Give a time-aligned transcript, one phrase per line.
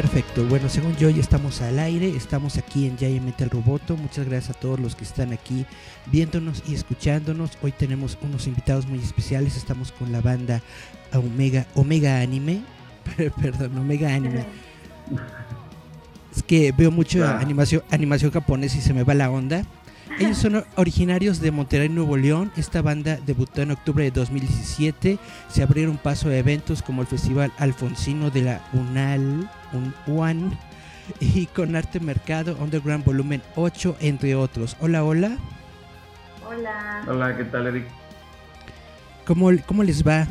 [0.00, 3.96] Perfecto, bueno, según yo ya estamos al aire, estamos aquí en Giant Metal Roboto.
[3.96, 5.66] Muchas gracias a todos los que están aquí
[6.06, 7.58] viéndonos y escuchándonos.
[7.62, 9.56] Hoy tenemos unos invitados muy especiales.
[9.56, 10.62] Estamos con la banda
[11.12, 12.62] Omega, Omega Anime.
[13.42, 14.44] Perdón, Omega Anime.
[16.32, 19.64] Es que veo mucho animación, animación japonesa y se me va la onda.
[20.20, 22.52] Ellos son originarios de Monterrey, Nuevo León.
[22.56, 25.18] Esta banda debutó en octubre de 2017.
[25.48, 30.50] Se abrieron paso a eventos como el Festival Alfonsino de la UNAL, un One,
[31.20, 34.76] y con Arte Mercado, Underground Volumen 8, entre otros.
[34.80, 35.36] Hola, hola.
[36.46, 37.04] Hola.
[37.06, 37.86] Hola, ¿qué tal, Eric?
[39.26, 40.26] ¿Cómo, cómo les va?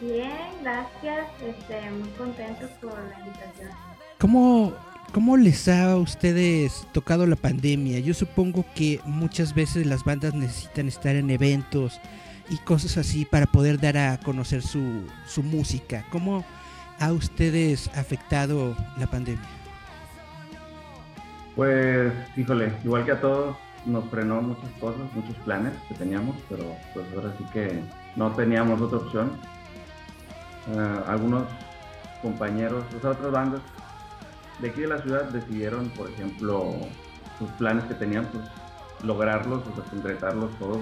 [0.00, 0.30] Bien,
[0.62, 1.26] gracias.
[1.46, 3.70] Este, muy contentos por la invitación.
[4.18, 4.74] ¿Cómo,
[5.12, 8.00] ¿Cómo les ha a ustedes tocado la pandemia?
[8.00, 11.98] Yo supongo que muchas veces las bandas necesitan estar en eventos
[12.50, 16.04] y cosas así para poder dar a conocer su, su música.
[16.10, 16.44] ¿Cómo
[16.98, 19.44] ha ustedes afectado la pandemia?
[21.54, 26.64] Pues, híjole, igual que a todos, nos frenó muchas cosas, muchos planes que teníamos, pero
[26.92, 27.82] pues ahora sí que
[28.16, 29.32] no teníamos otra opción.
[30.68, 31.44] Uh, algunos
[32.20, 33.60] compañeros, o sea, otras bandas
[34.58, 36.74] de aquí de la ciudad decidieron, por ejemplo,
[37.38, 38.44] sus planes que tenían, pues
[39.04, 40.78] lograrlos, o sea, concretarlos todos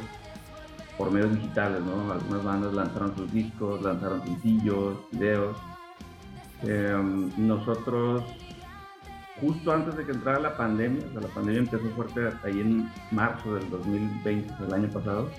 [0.96, 2.12] por medios digitales, ¿no?
[2.12, 5.56] Algunas bandas lanzaron sus discos, lanzaron sencillos, videos.
[6.62, 8.22] Eh, nosotros,
[9.40, 12.90] justo antes de que entrara la pandemia, o sea, la pandemia empezó fuerte ahí en
[13.10, 15.30] marzo del 2020, del año pasado.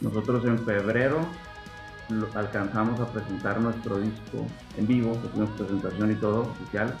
[0.00, 1.20] Nosotros en febrero
[2.34, 4.46] alcanzamos a presentar nuestro disco
[4.76, 6.94] en vivo, tuvimos presentación y todo oficial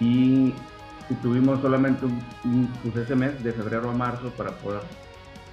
[0.00, 0.54] y,
[1.22, 4.82] tuvimos solamente un, pues ese mes de febrero a marzo para poder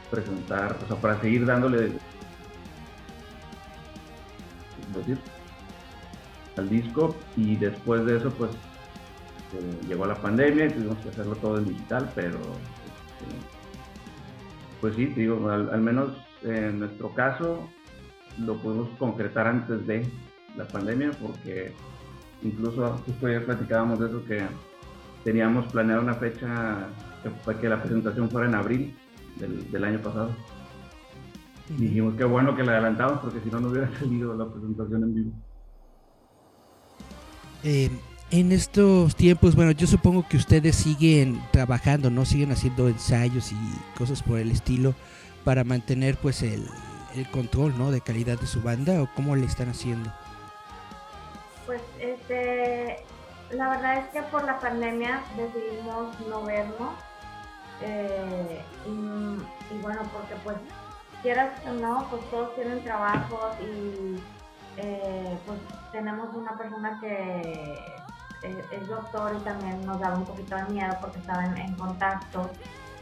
[0.10, 1.92] presentar, o sea, para seguir dándole
[6.58, 8.52] al disco y después de eso pues
[9.54, 13.54] eh, llegó la pandemia y tuvimos que hacerlo todo en digital, pero este,
[14.82, 16.12] pues sí, digo, al, menos
[16.44, 17.70] en nuestro caso
[18.40, 20.08] lo pudimos concretar antes de
[20.58, 21.74] la pandemia porque
[22.42, 24.42] incluso justo ayer platicábamos de eso, que
[25.24, 26.88] teníamos planeado una fecha
[27.46, 28.96] para que la presentación fuera en abril
[29.38, 30.32] del, año pasado.
[31.70, 35.04] Y dijimos que bueno que la adelantamos porque si no, no hubiera salido la presentación
[35.04, 35.32] en vivo.
[37.64, 37.90] Eh,
[38.32, 42.26] en estos tiempos, bueno, yo supongo que ustedes siguen trabajando, ¿no?
[42.26, 43.58] Siguen haciendo ensayos y
[43.98, 44.96] cosas por el estilo
[45.44, 46.68] para mantener pues el,
[47.32, 47.92] control, ¿no?
[47.92, 50.12] De calidad de su banda o cómo le están haciendo.
[51.68, 53.04] Pues este,
[53.52, 56.96] la verdad es que por la pandemia decidimos no vernos.
[57.82, 60.58] Eh, y, bueno, porque pues
[61.22, 64.20] quieras o no, pues todos tienen trabajos y
[64.78, 65.60] eh, pues
[65.92, 67.86] tenemos una persona que
[68.42, 72.50] es, doctor y también nos daba un poquito de miedo porque estaba en contacto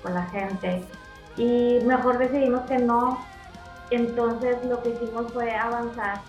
[0.04, 0.86] con la gente.
[1.38, 3.20] Y mejor decidimos que no.
[3.90, 6.22] Entonces lo que hicimos fue avanzar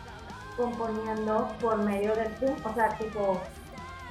[0.57, 3.41] componiendo por medio del Zoom, o sea, tipo,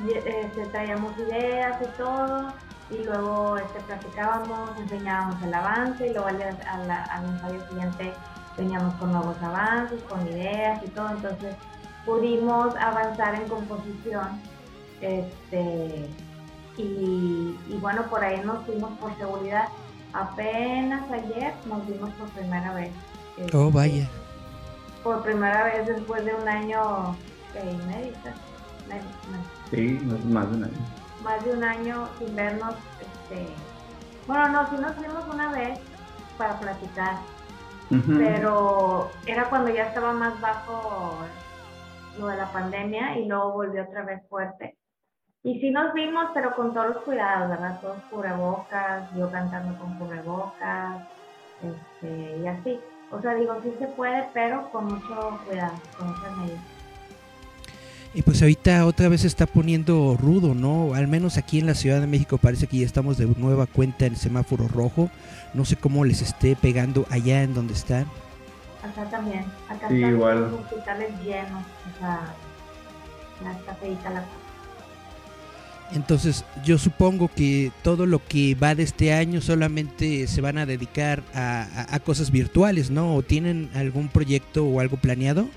[0.08, 2.53] este, traíamos ideas y todo,
[2.90, 8.14] y luego este, platicábamos, enseñábamos el avance, y luego al, al, ensayo siguiente
[8.61, 11.55] veníamos con nuevos avances, con ideas y todo, entonces
[12.05, 14.40] pudimos avanzar en composición,
[15.02, 16.08] este,
[16.78, 19.67] y, y bueno, por ahí nos fuimos por seguridad.
[20.13, 22.91] Apenas ayer nos vimos por primera vez.
[23.53, 24.09] oh, vaya
[25.03, 27.16] por primera vez después de un año
[27.55, 28.29] eh, inédito.
[29.69, 30.73] Sí, más de un año.
[31.23, 32.75] Más de un año sin vernos.
[32.99, 33.47] Este,
[34.28, 35.79] bueno, no, sí nos vimos una vez
[36.37, 37.17] para platicar,
[38.17, 41.20] pero era cuando ya estaba más bajo
[42.17, 44.78] lo de la pandemia y luego volvió otra vez fuerte.
[45.43, 47.79] Y sí nos vimos, pero con todos los cuidados, ¿verdad?
[47.82, 51.08] Todos cubrebocas, yo cantando con cubrebocas,
[51.61, 52.79] este, y así.
[53.11, 56.71] o sea, digo, sí se puede, pero con mucho cuidado, con muchas medidas.
[58.13, 60.93] Y pues ahorita otra vez se está poniendo rudo, ¿no?
[60.93, 64.05] Al menos aquí en la Ciudad de México parece que ya estamos de nueva cuenta
[64.05, 65.09] en semáforo rojo.
[65.53, 68.05] No sé cómo les esté pegando allá en donde están.
[68.84, 69.46] Acá también.
[69.69, 70.41] Acá Sí, están igual.
[70.41, 71.63] los hospitales llenos.
[71.96, 72.34] O sea,
[73.43, 74.25] la la.
[75.93, 80.66] Entonces yo supongo que todo lo que va de este año solamente se van a
[80.66, 83.16] dedicar a, a- a cosas virtuales, ¿no?
[83.16, 85.47] ¿O tienen algún proyecto o algo planeado?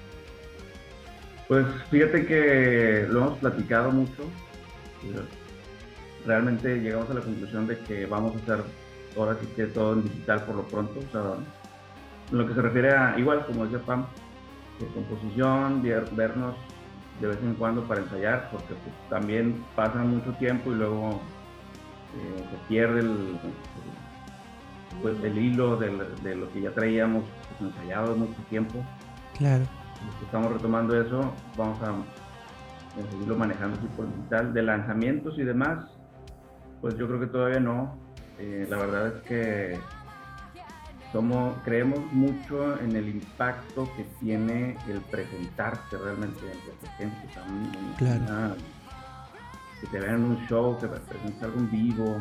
[1.48, 4.22] Pues fíjate que lo hemos platicado mucho.
[6.24, 8.64] Realmente llegamos a la conclusión de que vamos a hacer
[9.16, 11.00] ahora sí que todo en digital por lo pronto.
[11.00, 11.34] O sea,
[12.32, 14.06] en lo que se refiere a, igual como decía Pam,
[14.78, 16.56] por composición, ver- vernos
[17.20, 21.20] de vez en cuando para ensayar, porque pues, también pasa mucho tiempo y luego
[22.16, 23.38] eh, se pierde el,
[25.00, 25.90] pues, el hilo de,
[26.34, 27.24] lo que ya traíamos
[27.58, 28.82] pues, ensayado mucho tiempo
[29.38, 29.64] Claro.
[30.22, 34.54] Estamos retomando eso, vamos a a seguirlo manejando por digital.
[34.54, 35.84] De lanzamientos y demás,
[36.80, 37.96] pues yo creo que todavía no.
[38.38, 39.80] Eh, la verdad es que
[41.12, 46.40] somos, creemos mucho en el impacto que tiene el presentarse realmente
[46.82, 47.16] la gente.
[47.48, 48.20] un- Claro.
[48.28, 48.54] una-
[49.80, 52.20] que te vean en un show, que presentes algo en vivo.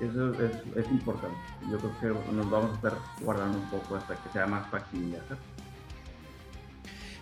[0.00, 1.36] Eso es, es importante.
[1.70, 5.18] Yo creo que nos vamos a estar guardando un poco hasta que sea más factible
[5.18, 5.36] hacer.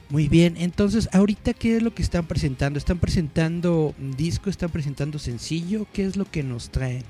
[0.08, 2.78] Muy bien, entonces ahorita qué es lo que están presentando?
[2.78, 4.50] ¿Están presentando disco?
[4.50, 5.84] ¿Están presentando sencillo?
[5.92, 7.02] ¿Qué es lo que nos traen?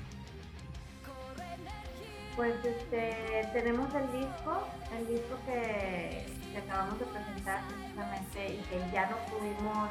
[2.35, 4.67] Pues este, tenemos el disco,
[4.97, 6.25] el disco que,
[6.57, 9.89] acabamos de presentar precisamente y que ya no pudimos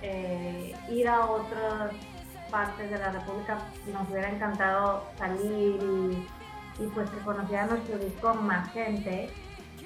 [0.00, 1.92] eh, ir a otras
[2.50, 3.58] partes de la República.
[3.92, 9.28] Nos hubiera encantado salir y, y, pues que conociera nuestro disco más gente.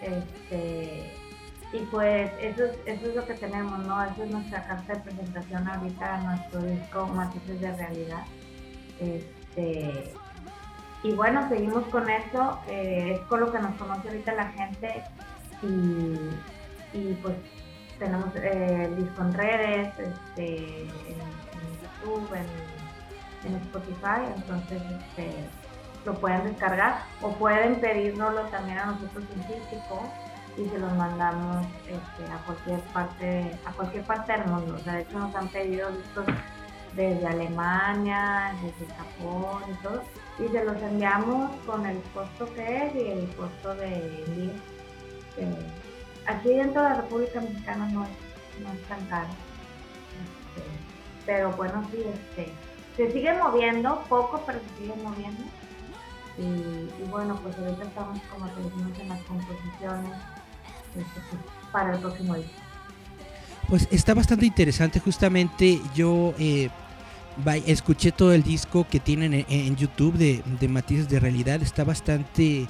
[0.00, 1.27] Este,
[1.72, 4.02] y pues eso es, eso es lo que tenemos, ¿no?
[4.02, 8.24] Esa es nuestra carta de presentación ahorita, nuestro disco Matices de Realidad.
[9.00, 10.14] Este,
[11.02, 15.04] y bueno, seguimos con eso, eh, es con lo que nos conoce ahorita la gente
[15.62, 17.36] y, y pues
[17.98, 21.18] tenemos eh, el disco en redes, este, en,
[22.02, 25.34] YouTube, en, en Spotify, entonces este,
[26.06, 30.02] lo pueden descargar o pueden pedírnoslo también a nosotros en físico
[30.58, 34.74] y se los mandamos este, a cualquier parte, a cualquier parte del mundo.
[34.74, 36.24] O sea, de hecho nos han pedido discos
[36.96, 40.02] desde Alemania, desde Japón y todo,
[40.38, 44.52] y se los enviamos con el costo que es y el costo de envío.
[46.26, 48.10] Aquí dentro de la República Mexicana no es,
[48.60, 49.28] no es tan caro.
[50.56, 50.68] Este,
[51.24, 52.52] pero bueno, sí, este,
[52.96, 55.44] se sigue moviendo, poco, pero se sigue moviendo.
[56.36, 60.12] Y, bueno, pues ahorita estamos, como te en las composiciones
[61.72, 62.52] para el próximo disco.
[63.68, 66.70] Pues está bastante interesante, justamente yo eh,
[67.66, 71.84] escuché todo el disco que tienen en, en YouTube de, de Matices de Realidad, está
[71.84, 72.66] bastante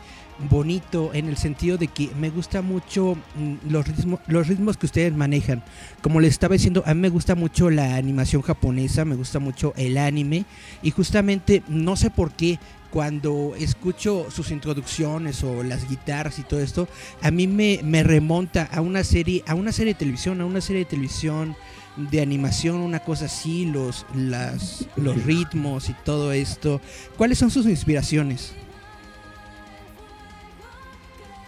[0.50, 4.86] bonito en el sentido de que me gusta mucho mm, los ritmos, los ritmos que
[4.86, 5.62] ustedes manejan.
[6.00, 9.72] Como les estaba diciendo, a mí me gusta mucho la animación japonesa, me gusta mucho
[9.76, 10.44] el anime
[10.82, 12.58] y justamente no sé por qué
[12.90, 16.88] cuando escucho sus introducciones o las guitarras y todo esto,
[17.22, 20.60] a mí me, me remonta a una serie, a una serie de televisión, a una
[20.60, 21.56] serie de televisión
[21.96, 26.80] de animación, una cosa así, los, las, los ritmos y todo esto.
[27.16, 28.54] ¿Cuáles son sus inspiraciones?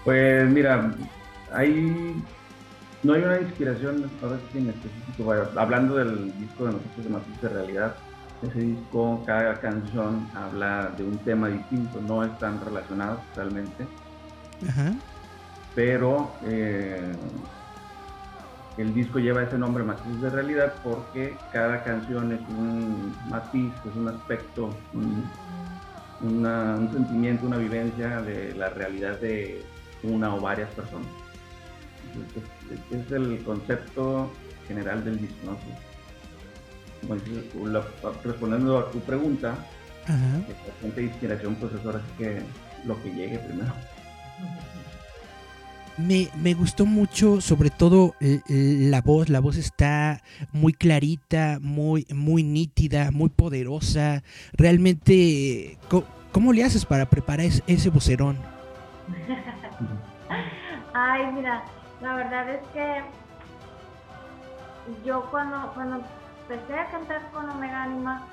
[0.05, 0.93] Pues mira,
[1.53, 2.15] hay,
[3.03, 7.43] no hay una inspiración, ahora sí en específico, hablando del disco de nosotros de Matices
[7.43, 7.97] de Realidad,
[8.43, 13.87] ese disco, cada canción habla de un tema distinto, no están relacionados realmente,
[14.69, 14.95] Ajá.
[15.75, 17.15] pero eh,
[18.79, 23.95] el disco lleva ese nombre Matices de Realidad porque cada canción es un matiz, es
[23.97, 25.25] un aspecto, un,
[26.23, 29.63] una- un sentimiento, una vivencia de la realidad de
[30.03, 31.09] una o varias personas.
[32.15, 32.43] Entonces,
[32.91, 34.31] es el concepto
[34.67, 35.37] general del disco.
[35.45, 35.57] ¿no?
[37.09, 37.83] La-
[38.25, 39.57] respondiendo a tu pregunta,
[40.04, 40.38] Ajá.
[40.66, 42.42] la fuente de inspiración, pues es ahora sí que
[42.87, 43.73] lo que llegue primero.
[45.97, 49.28] Me, me gustó mucho, sobre todo l- la voz.
[49.28, 54.23] La voz está muy clarita, muy, muy nítida, muy poderosa.
[54.54, 58.38] Realmente, co- ¿cómo le haces para preparar es- ese vocerón?
[60.95, 61.64] Ay, mira,
[62.00, 63.02] la verdad es que
[65.04, 66.02] yo cuando, cuando
[66.50, 68.26] empecé a cantar con Omega Anima,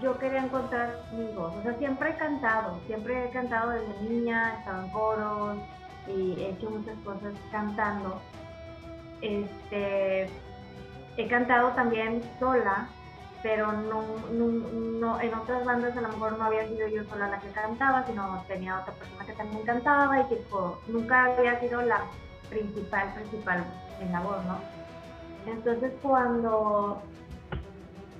[0.00, 1.54] yo quería encontrar mi voz.
[1.56, 5.58] O sea, siempre he cantado, siempre he cantado desde niña, he estado en coros
[6.06, 8.20] y he hecho muchas cosas cantando.
[9.20, 10.30] Este,
[11.18, 12.88] he cantado también sola,
[13.42, 17.40] pero no, no, en otras bandas a lo mejor no había sido yo sola la
[17.40, 22.00] que cantaba, sino tenía otra persona que también cantaba y tipo, nunca había sido la
[22.48, 23.64] principal, principal
[24.00, 24.58] en la voz, ¿no?
[25.46, 27.02] Entonces cuando,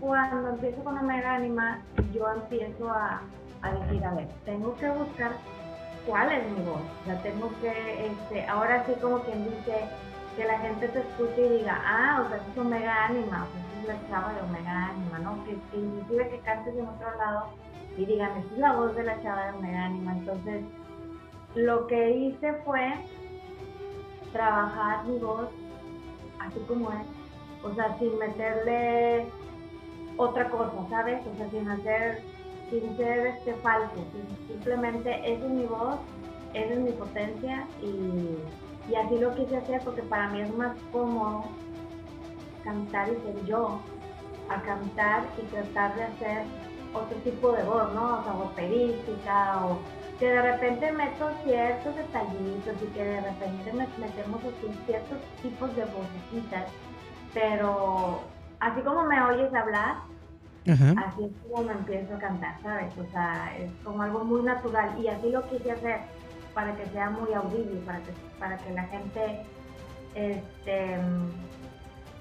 [0.00, 3.20] cuando empiezo con Omega Anima, yo empiezo a,
[3.62, 5.32] decir, a ver, tengo que buscar
[6.06, 9.84] cuál es mi voz, o sea, tengo que, este, ahora sí como quien dice,
[10.36, 13.80] que la gente te escuche y diga, ah, o sea, es Omega Anima, o sea,
[13.80, 15.44] es la chava de Omega Anima, ¿no?
[15.44, 17.48] Que, que inclusive que cantes en otro lado
[17.96, 20.12] y digan, es la voz de la chava de Omega Anima.
[20.12, 20.64] Entonces,
[21.54, 22.94] lo que hice fue
[24.32, 25.48] trabajar mi voz
[26.38, 27.06] así como es,
[27.64, 29.26] o sea, sin meterle
[30.20, 31.20] otra cosa, ¿sabes?
[31.26, 32.22] O sea, sin hacer,
[32.70, 34.04] sin ser este falso,
[34.48, 35.98] simplemente esa es mi voz,
[36.54, 38.36] esa es mi potencia y
[38.90, 41.44] y así lo quise hacer porque para mí es más cómodo
[42.64, 43.80] cantar y ser yo,
[44.48, 46.42] a cantar y tratar de hacer
[46.92, 48.18] otro tipo de voz, ¿no?
[48.18, 49.78] O sea, operística o
[50.18, 55.84] que de repente meto ciertos detallitos y que de repente metemos así ciertos tipos de
[55.84, 56.66] vocecitas,
[57.32, 58.20] pero
[58.58, 59.98] así como me oyes hablar,
[60.66, 62.92] así es como me empiezo a cantar, ¿sabes?
[62.98, 66.00] O sea, es como algo muy natural y así lo quise hacer
[66.54, 69.42] para que sea muy audible, para que, para que la gente
[70.14, 70.98] este,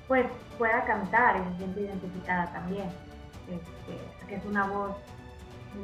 [0.08, 0.26] pues
[0.58, 2.90] pueda cantar y se siente identificada también.
[3.50, 4.96] Este, que es una voz,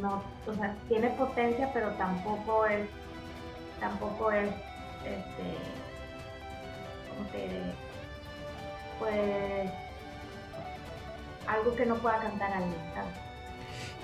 [0.02, 2.88] no, o sea, tiene potencia, pero tampoco es,
[3.80, 4.50] tampoco es,
[5.04, 5.58] este,
[7.10, 7.62] ¿cómo te diré?
[9.00, 9.72] Pues
[11.48, 13.12] algo que no pueda cantar alguien, ¿sabes?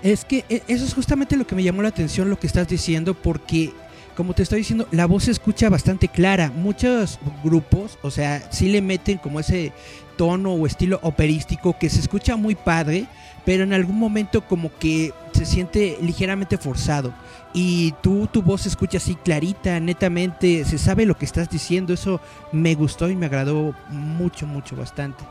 [0.03, 2.67] Es que e, eso es justamente lo que me llamó la atención, lo que estás
[2.67, 3.73] diciendo, porque
[4.15, 6.51] como te estoy diciendo, la voz se escucha bastante clara.
[6.53, 9.71] Muchos grupos, o sea, sí le meten como ese
[10.17, 13.07] tono o estilo operístico que se escucha muy padre,
[13.45, 17.13] pero en algún momento como que se siente ligeramente forzado.
[17.53, 21.93] Y tú, tu voz se escucha así clarita, netamente, se sabe lo que estás diciendo.
[21.93, 22.21] Eso
[22.51, 25.23] me gustó y me agradó mucho, mucho, bastante.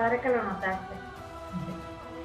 [0.00, 0.20] Muchas gracias.
[0.20, 0.94] Qué padre que lo notaste.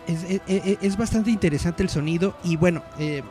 [0.08, 3.24] Es, es, bastante interesante el sonido y bueno, eh,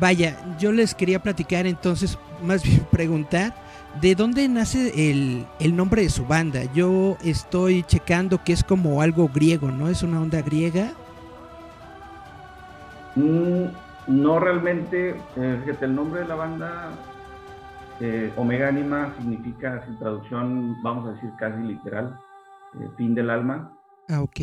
[0.00, 3.54] Vaya, yo les quería platicar entonces, más bien preguntar,
[4.00, 6.64] ¿de dónde nace el, nombre de su banda?
[6.72, 9.88] Yo estoy checando que es como algo griego, ¿no?
[9.88, 10.92] ¿Es una onda griega?
[13.14, 13.64] Mm,
[14.06, 16.92] no realmente, eh, fíjate, el nombre de la banda,
[18.00, 22.18] eh, Omega Anima, significa, sin traducción, vamos a decir casi literal,
[22.96, 23.76] fin del alma.
[24.08, 24.40] Ah, ok.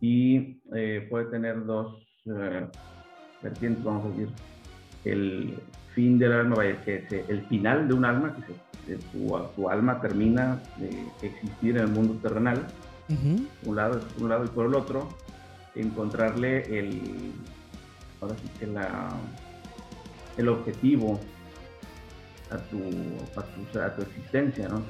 [0.00, 0.40] Y
[1.10, 2.04] puede tener dos
[3.42, 4.28] vertientes, vamos a decir,
[5.04, 5.58] el
[5.94, 8.36] fin del alma, vaya, que es el final de un alma,
[8.86, 10.90] que su, alma termina de
[11.26, 12.66] existir en el mundo terrenal,
[13.64, 15.08] un lado, un lado y por el otro,
[15.74, 17.32] encontrarle el,
[18.20, 19.10] ahora sí que la,
[20.36, 21.20] el objetivo
[22.50, 22.78] a tu,
[23.80, 24.84] a tu, existencia, ¿no?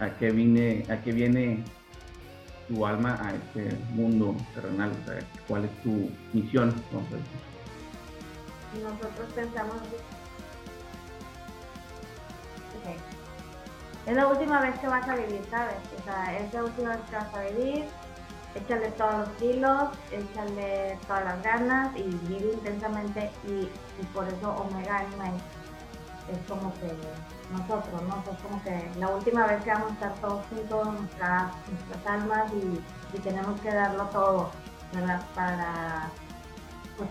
[0.00, 1.64] a, qué viene, ¿A qué viene
[2.68, 4.90] tu alma a este mundo terrenal?
[4.90, 6.68] O sea, ¿Cuál es tu misión?
[6.70, 7.52] A decir
[8.80, 9.76] nosotros pensamos
[14.06, 15.76] es la última vez que vas a vivir, ¿sabes?
[16.00, 17.84] O sea, es la última vez que vas a vivir,
[18.56, 23.68] échale todos los kilos, échale todas las ganas y vive intensamente y,
[24.12, 25.28] por eso Omega Anima
[26.48, 26.88] como que
[27.52, 28.24] nosotros, ¿no?
[28.32, 32.52] es como que la última vez que vamos a estar todos juntos, nuestras, nuestras almas
[32.52, 34.50] y, y tenemos que darlo todo,
[34.92, 35.22] ¿verdad?
[35.34, 36.10] Para
[36.96, 37.08] pues,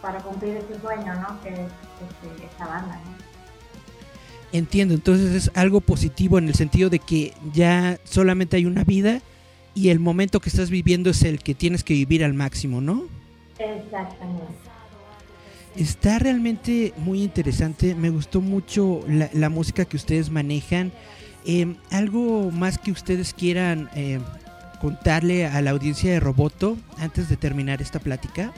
[0.00, 1.40] para cumplir ese sueño, ¿no?
[1.42, 3.18] Que es este, esta banda, ¿no?
[4.50, 9.20] Entiendo, entonces es algo positivo en el sentido de que ya solamente hay una vida
[9.74, 13.04] y el momento que estás viviendo es el que tienes que vivir al máximo, ¿no?
[13.58, 14.67] Exactamente.
[15.78, 20.90] Está realmente muy interesante, me gustó mucho la, música que ustedes manejan.
[21.46, 24.20] Em, ¿Algo más que ustedes quieran em,
[24.80, 28.52] contarle a la audiencia de Roboto antes de terminar esta plática?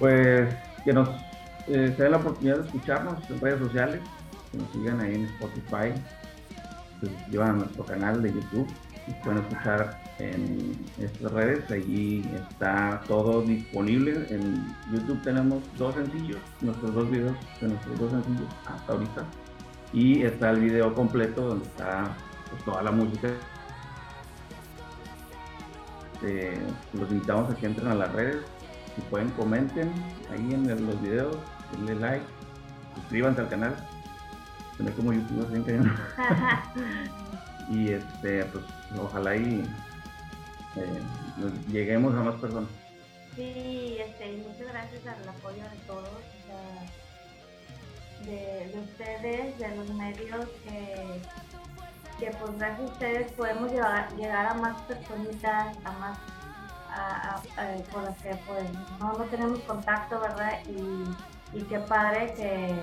[0.00, 0.52] Pues
[0.84, 1.08] que nos
[1.68, 4.00] eh, dé la oportunidad de escucharnos en redes sociales,
[4.50, 5.94] que nos sigan ahí en Spotify,
[7.00, 8.66] que llevan a nuestro canal de YouTube,
[9.06, 14.26] nos pueden escuchar en estas redes, allí está todo disponible.
[14.30, 19.24] En YouTube tenemos dos sencillos, nuestros dos videos de nuestros dos sencillos hasta ahorita.
[19.92, 22.16] Y está el video completo donde está
[22.50, 23.28] pues, toda la música
[26.22, 26.56] este,
[26.92, 28.44] los invitamos a que entren a las redes,
[28.94, 29.92] si pueden comenten
[30.30, 31.36] ahí en los videos,
[31.72, 32.24] denle like,
[32.94, 33.74] suscríbanse al canal,
[34.78, 35.48] ve como YouTube
[37.70, 38.64] y este, pues
[39.00, 39.68] ojalá y
[40.76, 41.02] eh,
[41.70, 42.70] lleguemos a más personas.
[43.36, 46.08] Sí, este, muchas gracias al apoyo de todos,
[48.24, 51.20] de, ustedes, de los medios, que,
[52.18, 56.18] que pues gracias a ustedes podemos llegar, llegar a más personitas, a más,
[56.90, 57.42] a,
[57.92, 58.64] con las que pues
[59.00, 60.60] no, no tenemos contacto, ¿verdad?
[60.68, 62.74] Y, y qué padre que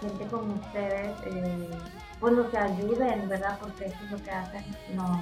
[0.00, 1.70] gente como ustedes, eh,
[2.18, 3.58] pues nos ayuden, ¿verdad?
[3.60, 5.20] Porque eso es lo que hacen, nos,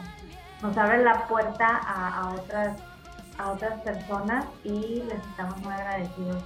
[0.62, 2.76] nos abren la puerta a, otras
[3.38, 6.42] a otras personas y les estamos muy agradecidos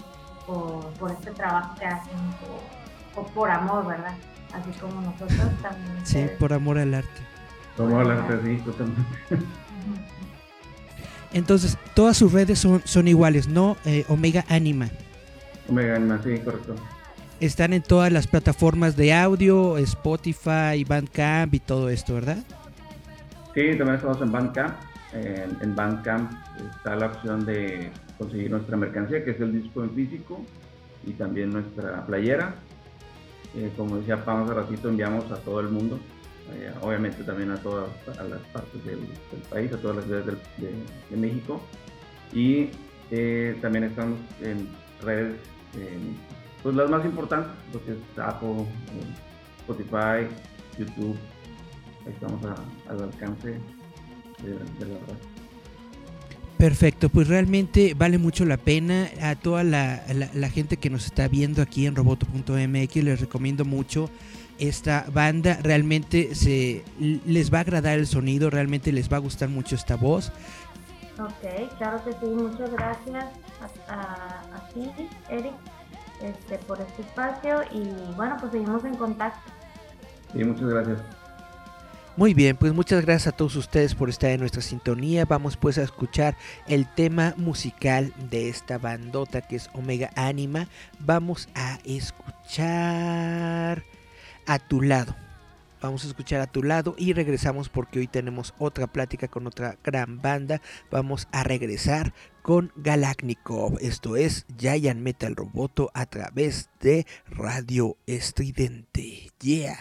[0.46, 2.18] por, este trabajo que hacen
[3.14, 4.14] por, por, amor, ¿verdad?
[4.52, 6.04] Así como nosotros también.
[6.04, 7.08] Sí, por amor al arte.
[7.76, 9.18] Por amor al arte, sí, totalmente.
[11.32, 13.78] Entonces, todas sus redes son, son iguales, ¿no?
[13.86, 14.90] Eh, Omega Anima.
[15.68, 16.74] Omega Anima, sí, correcto.
[17.40, 22.44] Están en todas las plataformas de audio, Spotify, Bandcamp y todo esto, ¿verdad?
[23.54, 24.74] Sí, también estamos en Bandcamp.
[25.12, 26.32] En, Bandcamp
[26.74, 30.40] está la opción de conseguir nuestra mercancía, que es el disco en físico
[31.04, 32.54] y también nuestra playera.
[33.54, 36.00] Eh, como decía Pam hace ratito, enviamos a todo el mundo,
[36.54, 39.00] eh, obviamente también a todas las partes del,
[39.50, 40.38] país, a todas las ciudades
[41.10, 41.60] de, México.
[42.32, 42.70] Y
[43.10, 44.68] eh, también estamos en
[45.02, 45.36] redes
[46.62, 48.66] pues las más importantes, lo que es Apple,
[49.60, 50.28] Spotify,
[50.78, 51.18] YouTube,
[52.06, 52.40] estamos
[52.88, 53.58] al alcance
[54.42, 55.16] de, la red.
[56.58, 59.08] Perfecto, pues realmente vale mucho la pena.
[59.20, 64.10] A toda la, la, gente que nos está viendo aquí en roboto.mx les recomiendo mucho
[64.58, 65.58] esta banda.
[65.62, 69.96] Realmente se les va a agradar el sonido, realmente les va a gustar mucho esta
[69.96, 70.30] voz.
[71.18, 73.24] Ok, claro que sí, muchas gracias
[73.88, 74.88] a, a, a ti,
[75.30, 75.52] Eric
[76.22, 79.50] este, por este espacio y bueno, pues seguimos en contacto.
[80.32, 81.21] Sí, muchas gracias.
[82.14, 85.24] Muy bien, pues muchas gracias a todos ustedes por estar en nuestra sintonía.
[85.24, 86.36] Vamos pues a escuchar
[86.68, 90.68] el tema musical de esta bandota que es Omega Anima.
[91.00, 92.62] Vamos a escuchar
[94.46, 95.16] a tu lado.
[95.80, 99.78] Vamos a escuchar a tu lado y regresamos porque hoy tenemos otra plática con otra
[99.82, 100.60] gran banda.
[100.90, 103.78] Vamos a regresar con Galacnikov.
[103.80, 109.30] Esto es Giant Metal Roboto a través de Radio Estridente.
[109.40, 109.78] Yeah.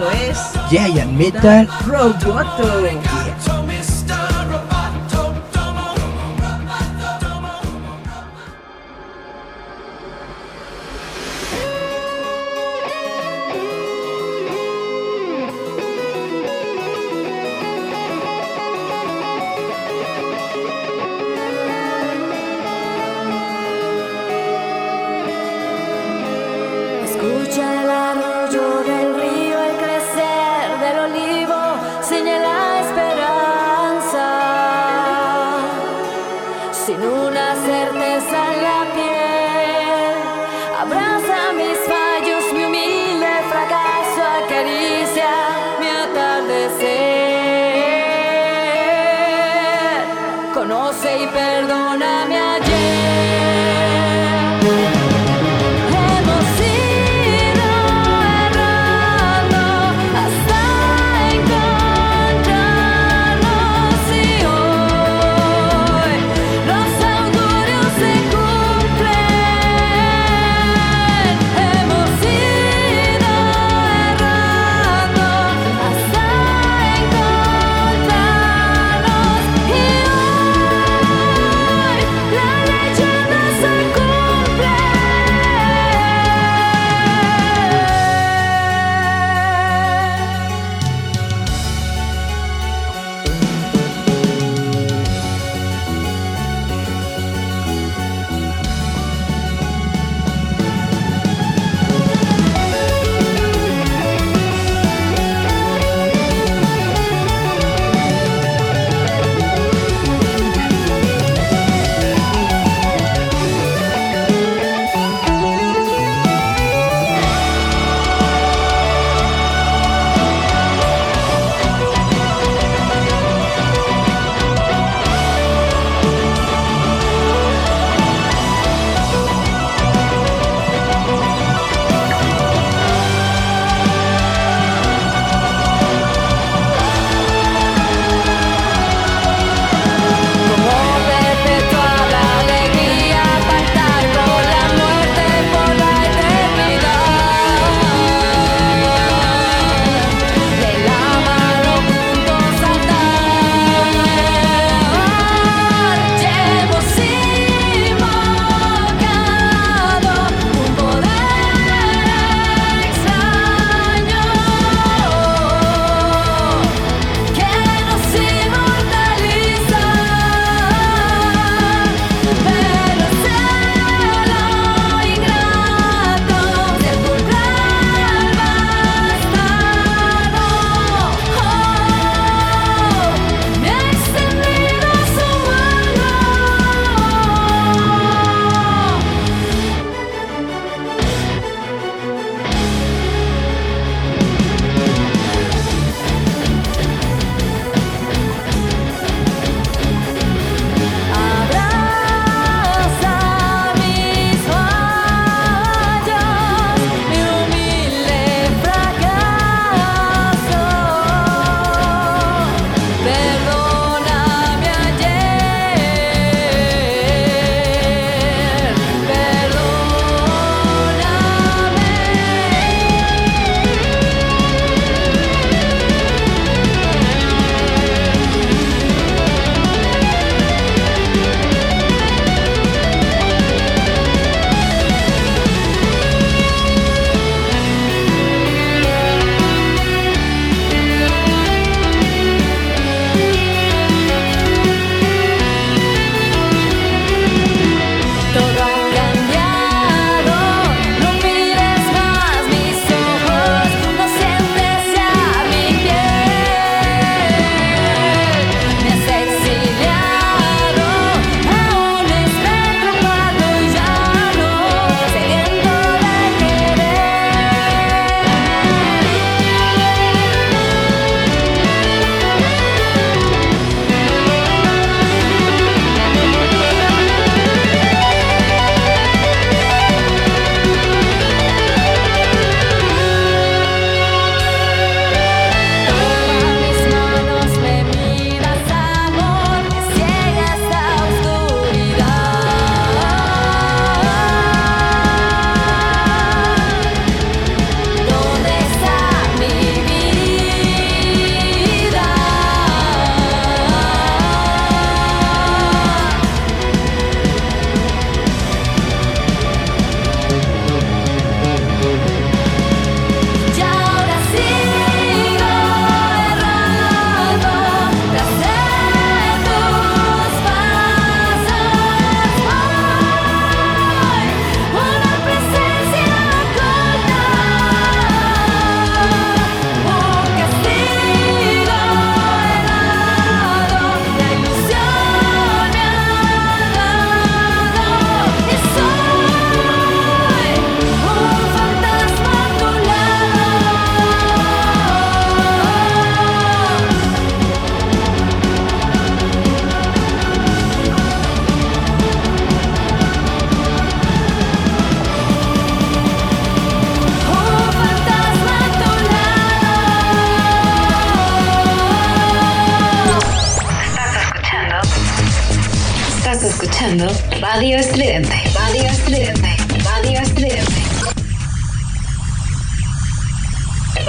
[0.00, 0.38] Esto es
[0.70, 2.86] Giant Metal Roboto.
[2.86, 3.19] Escucha el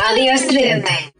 [0.04, 1.14] Radio Estridente.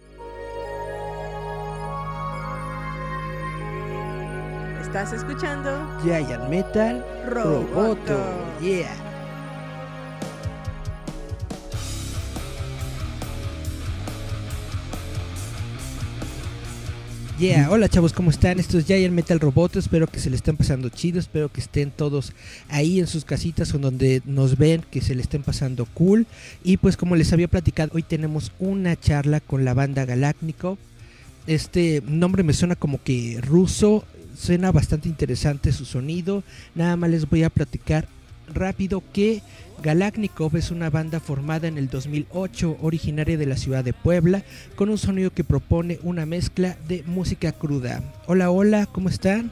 [4.82, 5.70] Estás escuchando
[6.04, 7.68] Giant Metal Roboto.
[7.76, 8.20] Roboto.
[8.60, 9.11] Yeah.
[17.42, 18.60] Hola chavos, ¿cómo están?
[18.60, 21.90] Esto es Giant Metal Roboto, espero que se le estén pasando chido, espero que estén
[21.90, 22.34] todos
[22.70, 26.28] ahí en sus casitas o donde nos ven, que se le estén pasando cool.
[26.64, 30.78] Y pues como les había platicado, hoy tenemos una charla con la banda Galácnico.
[31.48, 34.06] Este nombre me suena como que ruso,
[34.38, 36.44] suena bastante interesante su sonido.
[36.76, 38.08] Nada más les voy a platicar
[38.54, 39.42] rápido que
[39.82, 44.44] Galacnikov es una banda formada en el 2008, originaria de la ciudad de Puebla,
[44.76, 48.02] con un sonido que propone una mezcla de música cruda.
[48.28, 49.52] Hola, hola, ¿cómo están?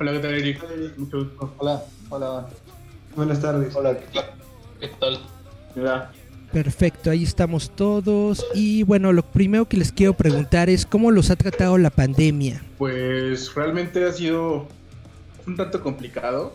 [0.00, 0.64] Hola, ¿qué tal, Eric?
[0.96, 1.54] Mucho gusto.
[1.58, 2.48] Hola, hola.
[3.14, 3.74] Buenas tardes.
[3.74, 3.96] Hola,
[4.80, 5.18] ¿qué tal?
[5.74, 6.10] Mira,
[6.52, 8.44] Perfecto, ahí estamos todos.
[8.54, 12.62] Y bueno, lo primero que les quiero preguntar es cómo los ha tratado la pandemia.
[12.78, 14.66] pues realmente ha sido
[15.46, 16.54] un tanto complicado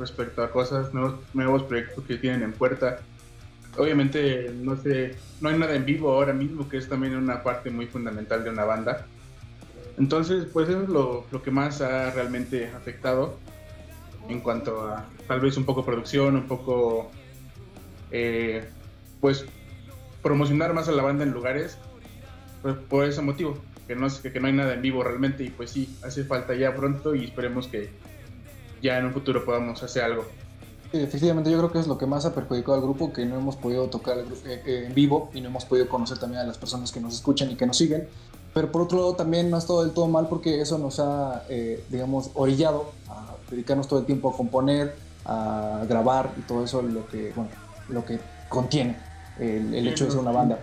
[0.00, 3.00] respecto a cosas, nuevos, nuevos proyectos que tienen en puerta.
[3.76, 7.70] Obviamente, no sé, no hay nada en vivo ahora mismo, que es también una parte
[7.70, 9.06] muy fundamental de una banda.
[9.98, 13.36] Entonces, pues eso es lo, lo que más ha realmente afectado
[14.28, 17.10] en cuanto a tal vez un poco producción, un poco,
[18.10, 18.68] eh,
[19.20, 19.44] pues,
[20.22, 21.78] promocionar más a la banda en lugares,
[22.62, 25.50] pues, por ese motivo, que no, que, que no hay nada en vivo realmente y
[25.50, 27.90] pues sí, hace falta ya pronto y esperemos que
[28.82, 30.24] ya en un futuro podamos hacer algo.
[30.92, 33.54] Efectivamente, yo creo que es lo que más ha perjudicado al grupo, que no hemos
[33.54, 36.90] podido tocar eh, eh, en vivo y no hemos podido conocer también a las personas
[36.90, 38.08] que nos escuchan y que nos siguen.
[38.52, 41.44] Pero por otro lado, también no ha estado del todo mal porque eso nos ha,
[41.48, 46.82] eh, digamos, orillado a dedicarnos todo el tiempo a componer, a grabar y todo eso,
[46.82, 47.50] lo que, bueno,
[47.88, 48.96] lo que contiene
[49.38, 50.58] el, el hecho de ser una banda.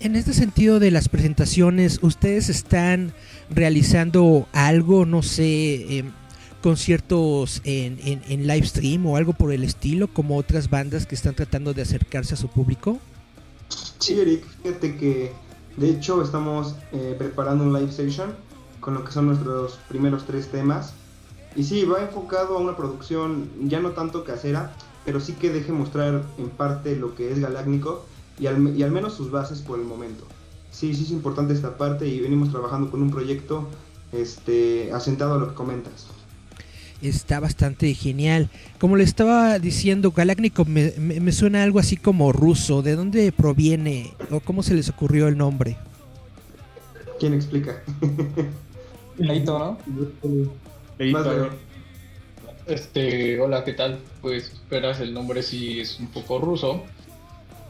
[0.00, 3.12] En este sentido de las presentaciones, ¿ustedes están
[3.50, 6.12] realizando algo, no sé, em,
[6.62, 11.14] conciertos en, en, en live stream o algo por el estilo, como otras bandas que
[11.14, 12.98] están tratando de acercarse a su público?
[13.98, 15.32] Sí, Eric, fíjate que
[15.76, 18.34] de hecho estamos eh, preparando un live session
[18.80, 20.94] con lo que son nuestros primeros tres temas.
[21.56, 25.72] Y sí, va enfocado a una producción ya no tanto casera, pero sí que deje
[25.72, 28.04] mostrar en parte lo que es Galácnico
[28.38, 30.24] y al, y al menos sus bases por el momento.
[30.78, 33.68] Sí, sí es importante esta parte y venimos trabajando con un proyecto
[34.12, 36.06] este, asentado a lo que comentas.
[37.02, 38.48] Está bastante genial.
[38.78, 42.82] Como le estaba diciendo, Galácnico me, me- me suena algo así como ruso.
[42.82, 45.76] ¿De dónde proviene o cómo se les ocurrió el nombre?
[47.18, 47.82] ¿Quién explica?
[49.18, 49.78] Leito, ¿no?
[50.98, 51.32] Leíto, Más ¿no?
[51.32, 51.48] breve.
[52.66, 53.98] Este, hola, ¿qué tal?
[54.20, 56.84] Pues verás, el nombre sí es un poco ruso,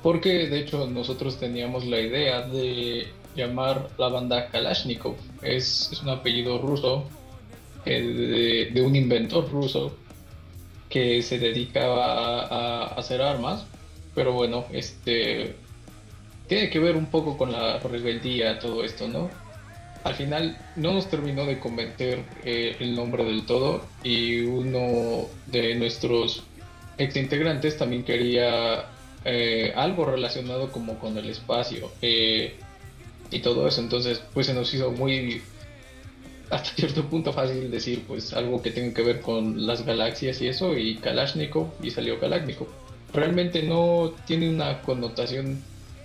[0.03, 5.17] porque de hecho nosotros teníamos la idea de llamar la banda Kalashnikov.
[5.43, 7.05] Es, un apellido ruso
[7.85, 9.97] eh, de, un inventor ruso
[10.89, 13.67] que se dedicaba a, a hacer armas,
[14.15, 15.57] pero bueno, este
[16.47, 19.29] tiene que ver un poco con la rebeldía, todo esto, ¿no?
[20.05, 25.75] al final no nos terminó de convencer eh, el nombre del todo y uno de
[25.75, 26.45] nuestros
[26.97, 28.87] ex integrantes también quería
[29.29, 32.55] eh, algo relacionado como con el espacio eh,
[33.31, 35.43] y todo eso entonces pues se nos hizo muy
[36.51, 40.49] hasta cierto punto fácil decir pues algo que tenga que ver con las galaxias y
[40.49, 42.69] eso y Kalashnikov y salió Kalashnikov
[43.13, 45.63] realmente no tiene una connotación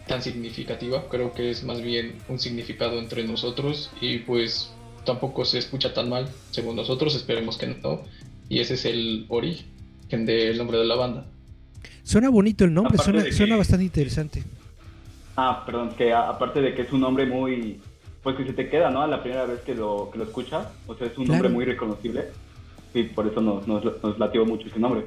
[0.07, 4.71] tan significativa, creo que es más bien un significado entre nosotros y pues
[5.05, 8.03] tampoco se escucha tan mal, según nosotros, esperemos que no,
[8.49, 11.25] y ese es el origen del nombre de la banda.
[12.03, 14.43] Suena bonito el nombre, suena, que- suena bastante interesante.
[15.35, 17.79] Ah, perdón, que a- aparte de que es un nombre muy,
[18.21, 19.01] pues que se te queda, ¿no?
[19.01, 21.43] A la primera vez que lo, que lo escuchas, o sea, es un Claro.
[21.43, 22.25] nombre muy reconocible.
[22.91, 25.05] Sí, por eso nos, nos, nos latió mucho ese nombre.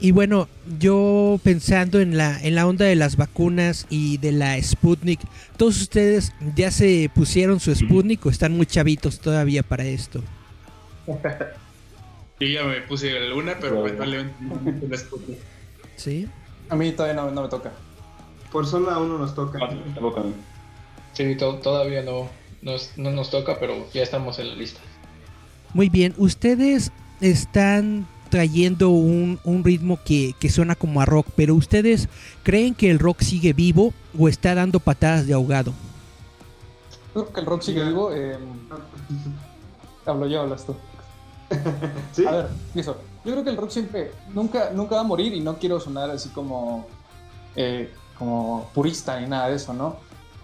[0.00, 0.48] Y bueno,
[0.80, 5.20] yo pensando en la, en la onda de las vacunas y de la Sputnik,
[5.56, 10.20] ¿todos ustedes ya se pusieron su Sputnik o están muy chavitos todavía para esto?
[12.40, 15.38] Yo ya me puse la luna, pero vale un Sputnik.
[15.96, 16.28] ¿Sí?
[16.68, 17.72] A mí todavía no, no me toca.
[18.52, 19.58] Por zona uno nos toca.
[19.62, 19.68] Ah,
[20.00, 20.32] a.
[21.12, 22.28] Sí, to- todavía no
[22.62, 24.80] nos, no nos toca, pero ya estamos en la lista.
[25.72, 31.54] Muy bien, ustedes están trayendo un, un ritmo que, que suena como a rock, pero
[31.54, 32.08] ustedes
[32.42, 35.72] creen que el rock sigue vivo o está dando patadas de ahogado?
[37.12, 38.12] Creo que el rock sigue vivo.
[38.12, 38.36] eh,
[40.06, 40.74] Hablo yo, hablas tú.
[42.28, 42.96] A ver, eso.
[43.24, 46.10] Yo creo que el rock siempre, nunca, nunca va a morir y no quiero sonar
[46.10, 46.86] así como,
[47.56, 49.96] eh, como purista ni nada de eso, ¿no?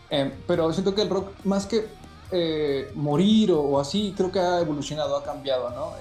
[0.09, 1.89] Eh, pero siento que el rock, más que
[2.31, 5.93] eh, morir o, así, creo que ha evolucionado, ha cambiado, ¿no?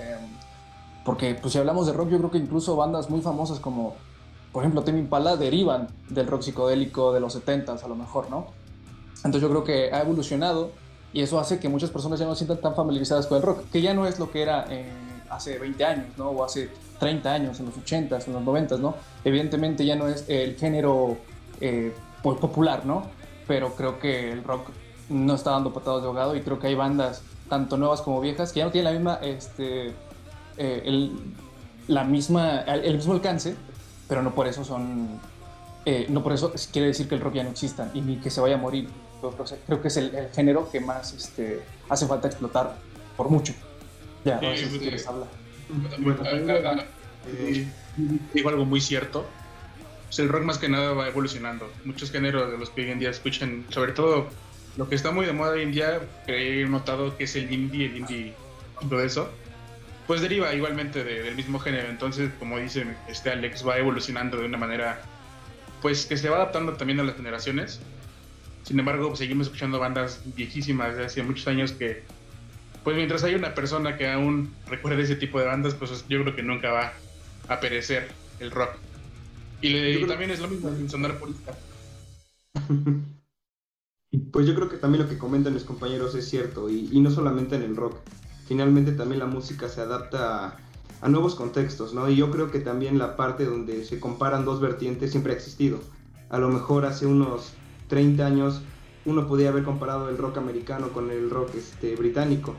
[1.05, 3.95] porque pues si hablamos de rock, yo creo que incluso bandas muy famosas como,
[4.51, 8.47] por ejemplo, Temi Impala derivan del rock psicodélico de los 70s a lo mejor, ¿no?
[9.17, 10.71] Entonces yo creo que ha evolucionado
[11.13, 13.69] y eso hace que muchas personas ya no se sientan tan familiarizadas con el rock,
[13.71, 14.67] que ya no es lo que era
[15.29, 16.29] hace 20 años, ¿no?
[16.29, 16.69] O hace
[16.99, 18.95] 30 años, en los 80s, en los 90s, ¿no?
[19.23, 21.17] Evidentemente ya no es el género
[21.61, 23.03] eh, pues, popular, ¿no?
[23.47, 24.69] Pero creo que el rock
[25.09, 28.51] no está dando patadas de ahogado y creo que hay bandas, tanto nuevas como viejas,
[28.51, 29.87] que ya no tienen la misma, este,
[30.57, 31.33] eh, el,
[31.87, 33.55] la misma, el mismo alcance,
[34.07, 35.19] pero no por eso son,
[35.85, 38.29] eh, no por eso quiere decir que el rock ya no exista y ni que
[38.29, 38.89] se vaya a morir.
[39.65, 42.77] Creo que es el, género que más este, hace falta explotar
[43.17, 43.53] por mucho.
[44.23, 45.27] Ya, no sé si quieres hablar.
[48.33, 49.25] digo algo muy cierto.
[50.05, 51.69] Pues el rock más que nada va evolucionando.
[51.85, 54.27] Muchos géneros de los que hoy en día escuchan, sobre todo
[54.77, 57.51] lo que está muy de moda hoy en día, que he notado que es el
[57.51, 58.33] indie, el indie,
[58.89, 59.29] todo eso,
[60.07, 61.89] pues deriva igualmente del mismo género.
[61.89, 65.01] Entonces, como dice este Alex, va evolucionando de una manera,
[65.81, 67.81] pues que se va adaptando también a las generaciones.
[68.63, 72.03] Sin embargo, pues, seguimos escuchando bandas viejísimas de hace muchos años que
[72.83, 76.35] pues mientras hay una persona que aún recuerde ese tipo de bandas, pues yo creo
[76.35, 76.93] que nunca va
[77.47, 78.07] a perecer
[78.39, 78.71] el rock.
[79.61, 81.57] Y, también es lo mismo, sonar purista.
[84.31, 87.55] Pues yo creo que también lo que comentan mis compañeros es cierto, y, no solamente
[87.55, 87.97] en el rock.
[88.47, 90.57] Finalmente también la música se adapta a,
[91.01, 92.09] a, nuevos contextos, ¿no?
[92.09, 95.79] Y yo creo que también la parte donde se comparan dos vertientes siempre ha existido.
[96.29, 97.53] A lo mejor hace unos
[97.89, 98.61] 30 años
[99.05, 102.55] uno podía haber comparado el rock americano con el rock este, británico.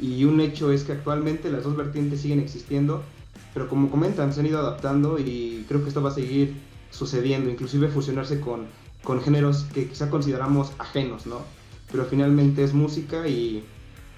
[0.00, 3.02] Y un hecho es que actualmente las dos vertientes siguen existiendo,
[3.54, 6.54] pero como comentan, se han ido adaptando y creo que esto va a seguir
[6.90, 8.66] sucediendo, inclusive fusionarse con,
[9.02, 11.40] con géneros que quizá consideramos ajenos, ¿no?
[11.90, 13.64] Pero finalmente es música y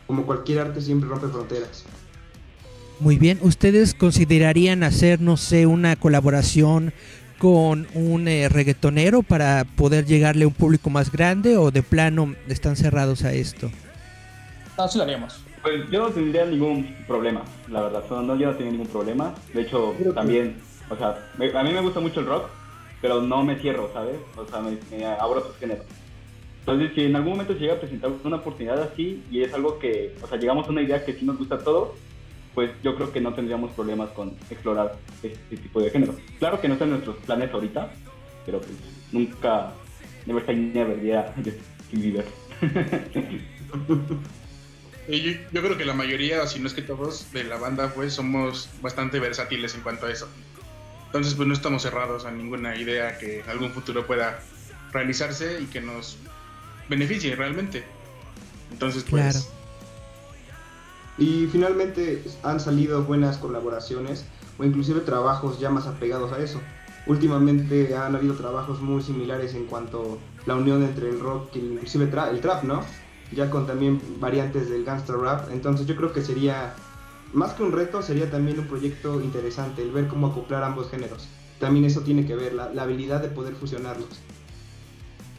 [0.07, 1.85] como cualquier arte siempre rompe fronteras.
[3.01, 6.93] Muy bien, ¿ustedes considerarían hacer, no sé, una colaboración
[7.39, 12.35] con un eh, reggaetonero para poder llegarle a un público más grande o de plano
[12.49, 13.71] están cerrados a esto?
[14.77, 15.41] No, sí lo haríamos.
[15.63, 18.05] Pues yo no tendría ningún problema, la verdad.
[18.11, 19.35] No, yo no tengo ningún problema.
[19.55, 20.57] De hecho, también,
[20.91, 22.51] o sea, a mí me gusta mucho el rock,
[23.01, 24.17] pero no me cierro, ¿sabes?
[24.37, 25.87] O sea, me, abro otros géneros.
[26.61, 29.79] Entonces, si en algún momento se llega a presentar una oportunidad así y es algo
[29.79, 31.91] que, o sea, llegamos a una idea que sí nos gusta a todos,
[32.55, 36.15] pues yo creo que no tendríamos problemas con explorar este tipo de género.
[36.39, 37.93] Claro que no está en nuestros planes ahorita,
[38.47, 38.73] pero pues
[39.13, 39.73] nunca,
[40.27, 41.35] never say never, ya,
[41.91, 42.25] sin vivir.
[45.53, 48.71] Yo, creo que la mayoría, si no es que todos, de la banda, pues somos
[48.81, 50.29] bastante versátiles en cuanto a eso.
[51.07, 54.41] Entonces, pues no estamos cerrados a ninguna idea que en algún futuro pueda
[54.93, 56.19] realizarse y que nos
[56.89, 57.85] beneficie realmente.
[58.71, 59.51] Entonces, pues...
[61.19, 64.25] Y finalmente han salido buenas colaboraciones
[64.59, 66.61] o inclusive trabajos ya más apegados a eso.
[67.07, 71.59] Últimamente han habido trabajos muy similares en cuanto a la unión entre el rock y
[71.61, 72.83] inclusive el trap, ¿no?
[73.35, 75.51] ya con también variantes del gangster rap.
[75.51, 76.75] Entonces yo creo que sería,
[77.33, 81.29] más que un reto, sería también un proyecto interesante, el ver cómo acoplar ambos géneros.
[81.59, 84.21] También eso tiene que ver, la, habilidad de poder fusionarlos.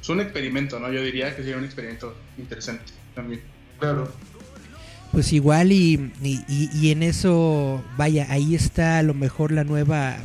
[0.01, 0.91] Es un experimento, ¿no?
[0.91, 3.41] Yo diría que sería un experimento interesante también.
[3.79, 4.07] Claro.
[5.15, 10.17] Pues igual y, y, en eso, vaya, ahí está a lo mejor la nueva,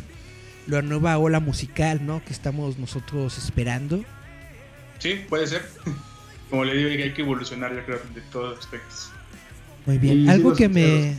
[0.67, 2.25] la nueva ola musical, ¿no?
[2.25, 4.05] Que estamos nosotros esperando.
[4.99, 5.63] Sí, puede ser
[6.51, 9.13] como le digo, hay que evolucionar, yo creo, de todos los aspectos.
[9.87, 10.29] Muy bien.
[10.29, 11.15] Algo que me.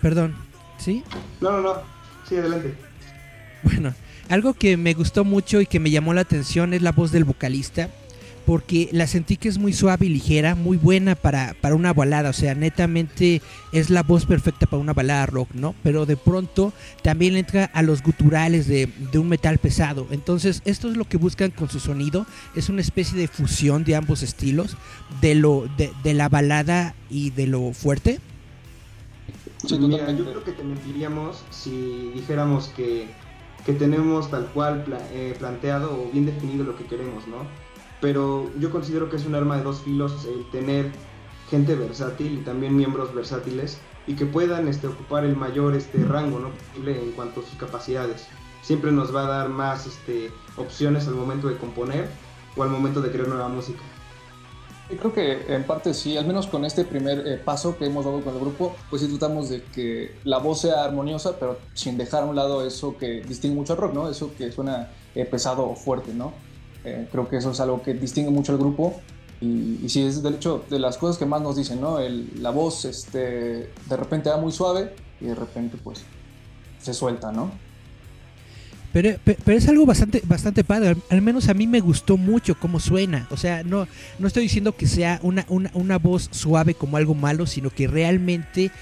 [0.00, 0.34] Perdón,
[0.78, 1.04] ¿sí?
[1.42, 1.74] No, no, no.
[2.26, 2.72] Sí, adelante.
[3.64, 3.94] Bueno,
[4.30, 7.24] algo que me gustó mucho y que me llamó la atención es la voz del
[7.24, 7.90] vocalista
[8.50, 12.30] porque la sentí que es muy suave y ligera, muy buena para, para una balada,
[12.30, 15.76] o sea, netamente es la voz perfecta para una balada rock, ¿no?
[15.84, 20.96] Pero de pronto también entra a los guturales de, un metal pesado, entonces esto es
[20.96, 24.76] lo que buscan con su sonido, es una especie de fusión de ambos estilos,
[25.20, 28.18] de, lo, de, la balada y de lo fuerte.
[29.64, 33.06] Sí, Mira, yo creo que te mentiríamos si dijéramos que,
[33.64, 37.59] que tenemos tal cual eh, planteado o bien definido lo que queremos, ¿no?
[38.00, 40.90] Pero yo considero que es un arma de dos filos el tener
[41.50, 46.38] gente versátil y también miembros versátiles y que puedan este, ocupar el mayor este, rango
[46.38, 46.50] ¿no?
[46.50, 48.26] posible en cuanto a sus capacidades.
[48.62, 52.08] Siempre nos va a dar más este, opciones al momento de componer
[52.56, 53.80] o al momento de crear nueva música.
[54.88, 58.20] creo que en parte sí, al menos con este primer eh, paso que hemos dado
[58.20, 62.24] con el grupo, pues sí tratamos de que la voz sea armoniosa, pero sin dejar
[62.24, 64.10] a un lado eso que distingue mucho al rock, ¿no?
[64.10, 66.32] Eso que suena eh, pesado o fuerte, ¿no?
[66.84, 69.00] Eh, creo que eso es algo que distingue mucho al grupo
[69.40, 71.98] y, sí es de hecho de las cosas que más nos dicen, ¿no?
[72.40, 73.18] La voz este,
[73.88, 76.02] de repente va muy suave y de repente pues
[76.80, 77.50] se suelta, ¿no?
[78.92, 80.96] Pero, pe- pero es algo bastante, bastante padre.
[81.10, 83.28] Al menos a mí me gustó mucho cómo suena.
[83.30, 83.86] O sea, no,
[84.18, 87.86] no estoy diciendo que sea una, una, una voz suave como algo malo, sino que
[87.86, 88.72] realmente,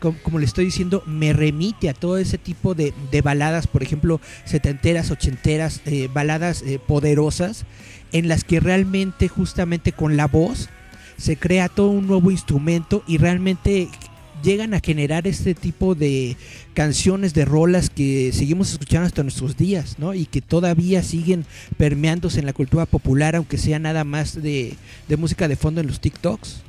[0.00, 3.82] com- como, le estoy diciendo, me remite a todo ese tipo de, de baladas, por
[3.82, 7.64] ejemplo, setenteras, ochenteras, eh, baladas eh, poderosas,
[8.12, 10.68] en las que realmente, justamente con la voz,
[11.16, 13.88] se crea todo un nuevo instrumento y realmente
[14.42, 16.36] llegan a generar este tipo de
[16.74, 20.14] canciones de rolas que seguimos escuchando hasta nuestros días, ¿no?
[20.14, 24.74] Y que todavía siguen permeándose en la cultura popular, aunque sea nada más de,
[25.08, 26.62] de música de fondo en los TikToks.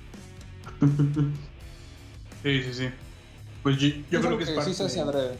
[2.43, 2.85] Sí, sí, sí.
[3.63, 4.69] Pues yo, yo creo que es parte.
[4.71, 5.37] sí se hace adrede.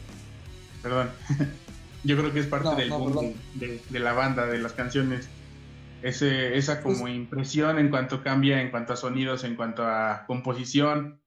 [0.82, 1.10] Perdón.
[2.04, 4.72] yo creo que es parte No, del no, boom de, de la banda, de las
[4.72, 5.28] canciones.
[6.02, 11.20] Ese, esa como impresión en cuanto cambia, en cuanto a sonidos, en cuanto a composición.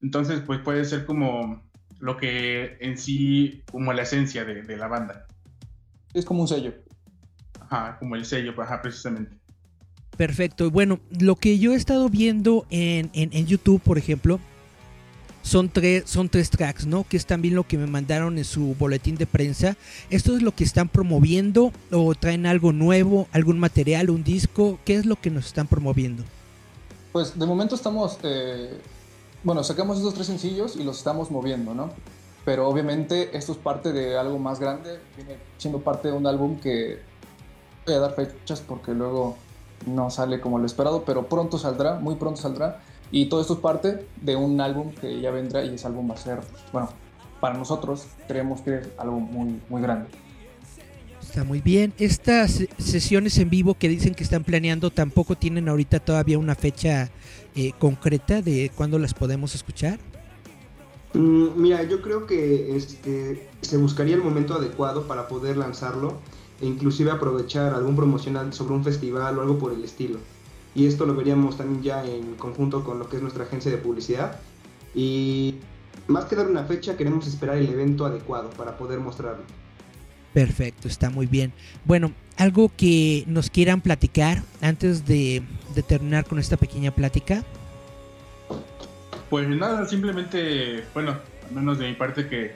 [0.00, 1.62] Entonces, pues puede ser como
[2.00, 5.26] lo que en sí, como la esencia de, de la banda.
[6.14, 6.72] Es como un sello.
[7.60, 9.36] Ajá, como el sello, ajá, precisamente.
[10.16, 10.70] Perfecto.
[10.70, 14.38] Bueno, lo que yo he estado viendo en, en- en YouTube, por ejemplo,
[15.44, 17.04] son tres, son tres tracks, ¿no?
[17.04, 19.76] Que es también lo que me mandaron en su boletín de prensa.
[20.08, 24.78] ¿Esto es lo que están promoviendo o traen algo nuevo, algún material, un disco?
[24.86, 26.24] ¿Qué es lo que nos están promoviendo?
[27.12, 28.80] Pues de momento estamos, eh,
[29.44, 31.90] bueno, sacamos estos tres sencillos y los estamos moviendo, ¿no?
[32.46, 36.58] Pero obviamente esto es parte de algo más grande, viene siendo parte de un álbum
[36.58, 37.00] que
[37.84, 39.36] voy a dar fechas porque luego
[39.86, 42.80] no sale como lo esperado, pero pronto saldrá, muy pronto saldrá.
[43.16, 46.14] Y todo esto es parte de un álbum que ya vendrá y ese álbum va
[46.14, 46.40] a ser,
[46.72, 46.88] bueno,
[47.40, 50.08] para nosotros creemos que es algo muy, muy grande.
[51.22, 51.92] Está muy bien.
[51.96, 56.56] Estas se- sesiones en vivo que dicen que están planeando tampoco tienen ahorita todavía una
[56.56, 57.08] fecha
[57.54, 60.00] eh, concreta de cuándo las podemos escuchar.
[61.12, 66.14] Mm, Mira, yo creo que este, se buscaría el momento adecuado para poder lanzarlo
[66.60, 70.18] e inclusive aprovechar algún promocional sobre un festival o algo por el estilo.
[70.74, 73.78] Y esto lo veríamos también ya en conjunto con lo que es nuestra agencia de
[73.78, 74.40] publicidad.
[74.94, 75.56] Y
[76.08, 79.44] más que dar una fecha, queremos esperar el evento adecuado para poder mostrarlo.
[80.32, 81.52] Perfecto, está muy bien.
[81.84, 85.42] Bueno, algo que nos quieran platicar antes de,
[85.74, 87.44] de terminar con esta pequeña plática.
[89.30, 91.16] Pues nada, simplemente, bueno,
[91.48, 92.52] al menos de mi parte que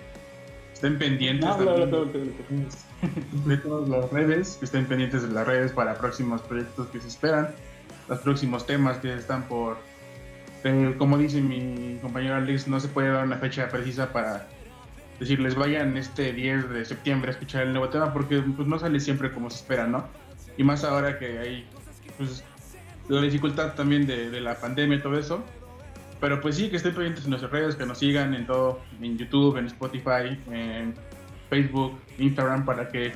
[0.73, 1.57] estén pendientes No,
[3.47, 7.09] de todas las redes, que estén pendientes de las redes para próximos proyectos que se
[7.09, 7.51] esperan,
[8.09, 9.79] los próximos temas que están por...
[10.65, 14.47] eh, como dice mi compañero Alex, no se puede dar una fecha precisa para
[15.21, 19.01] decirles vayan este 10 de septiembre a escuchar el nuevo tema porque pues, no sale
[19.01, 20.07] siempre como se espera, ¿no?
[20.57, 21.67] Y más ahora que hay
[22.17, 22.45] pues,
[23.09, 25.45] la dificultad también de, la pandemia y todo eso.
[26.21, 29.17] Pero pues sí, que estén pendientes en nuestras redes, que nos sigan en todo, en
[29.17, 30.95] YouTube, en Spotify, en
[31.49, 33.13] Facebook, Instagram, para que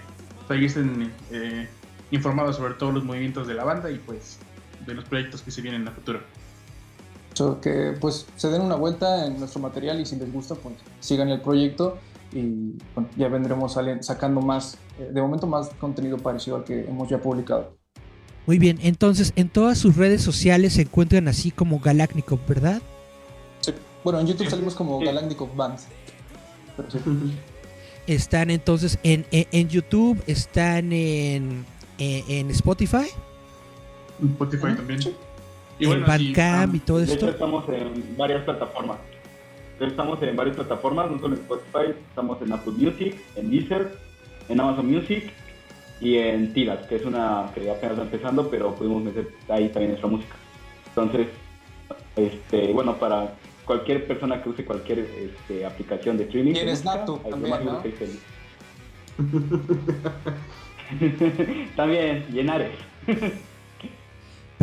[0.51, 1.67] estén eh,
[2.11, 4.39] informados sobre todos los movimientos de la banda y pues
[4.87, 6.21] de los proyectos que se vienen en el futuro.
[7.35, 10.75] So, que pues se den una vuelta en nuestro material y si les gusta pues
[11.01, 11.99] sigan el proyecto
[12.33, 17.09] y bueno, ya vendremos sacando más, eh, de momento más contenido parecido al que hemos
[17.09, 17.77] ya publicado.
[18.47, 22.83] Muy bien, entonces en todas sus redes sociales se encuentran así como Galacnico, ¿verdad?
[23.61, 23.73] Sí.
[24.03, 25.79] Bueno, en YouTube salimos como Galactic Band.
[26.77, 26.99] Pero sí.
[28.09, 31.65] Están entonces en, en, en YouTube, están en,
[31.99, 32.51] en, en
[34.31, 35.01] Spotify, Spotify también.
[35.79, 37.29] Y en bueno, Bandcamp ah, y todo De hecho, esto.
[37.31, 38.99] estamos en varias plataformas.
[39.81, 43.99] Estamos en varias plataformas, no solo en Spotify, estamos en Apple Music, en Deezer,
[44.49, 45.33] en Amazon Music
[46.01, 49.91] y en Tiras, que es una que apenas está empezando, pero pudimos meter ahí también
[49.91, 50.37] nuestra música.
[50.89, 51.27] Entonces,
[52.15, 56.55] este, bueno, para cualquier persona que use cualquier este, aplicación de streaming.
[56.55, 57.83] Y en Snapchat también, ¿no?
[61.77, 62.71] también, Llenares.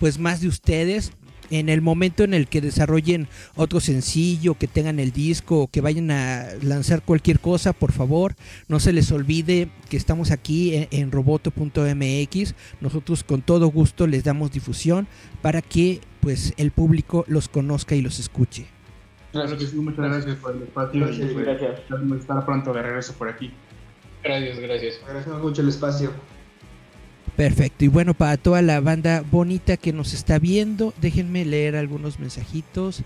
[0.00, 1.12] pues más de ustedes.
[1.50, 5.80] En el momento en el que desarrollen otro sencillo, que tengan el disco, o que
[5.80, 8.34] vayan a lanzar cualquier cosa, por favor,
[8.68, 12.54] no se les olvide que estamos aquí en, en roboto.mx.
[12.80, 15.08] Nosotros con todo gusto les damos difusión
[15.42, 18.66] para que pues el público los conozca y los escuche.
[19.32, 21.80] Claro que sí, muchas gracias por el espacio Gracias, y pues, gracias.
[22.20, 23.52] estar pronto de regreso por aquí.
[24.24, 25.00] Gracias, gracias.
[25.04, 26.12] Agradecemos mucho el espacio.
[27.38, 32.18] Perfecto, y bueno, para toda la banda bonita que nos está viendo, déjenme leer algunos
[32.18, 33.04] mensajitos.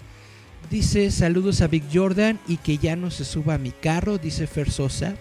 [0.70, 4.46] Dice saludos a Big Jordan y que ya no se suba a mi carro, dice
[4.46, 5.16] Fer Sosa.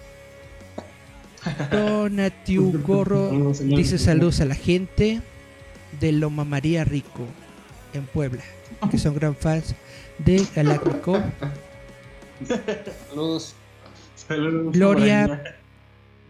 [1.72, 5.20] Donatiu Gorro dice saludos a la gente
[6.00, 7.28] de Loma María Rico
[7.94, 8.44] en Puebla,
[8.90, 9.76] que son gran fans
[10.20, 11.22] de Galáctico.
[13.10, 13.56] Saludos.
[14.16, 15.58] Saludos, Gloria.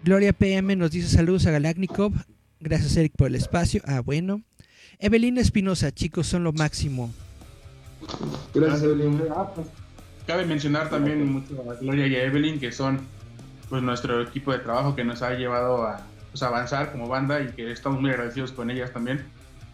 [0.04, 2.14] Gloria PM nos dice saludos a Galacnikov.
[2.62, 3.82] Gracias Eric por el espacio.
[3.86, 4.42] Ah, bueno.
[5.00, 7.12] Evelina Espinosa, chicos, son lo máximo.
[8.54, 9.24] Gracias, Evelyn.
[9.36, 9.68] Ah, pues,
[10.28, 13.00] Cabe mencionar también mucho a Gloria y a Evelyn, que son
[13.70, 16.02] pues nuestro equipo de trabajo que nos ha llevado a
[16.32, 19.26] pues, avanzar como banda y que estamos muy agradecidos con ellas también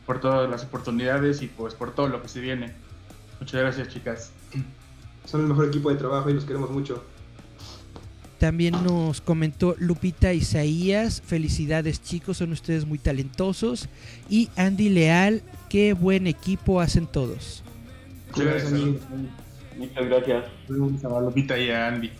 [0.05, 2.73] por todas las oportunidades y pues por todo lo que se viene.
[3.39, 4.31] Muchas gracias, chicas.
[5.25, 7.03] Son el mejor equipo de trabajo y los queremos mucho.
[8.39, 11.21] También nos comentó Lupita Isaías.
[11.25, 13.89] Felicidades chicos, son ustedes muy talentosos.
[14.29, 17.63] Y Andy Leal, qué buen equipo hacen todos.
[18.35, 18.45] Muchas
[20.07, 20.43] gracias.
[20.69, 22.11] Muchas Lupita y a Andy.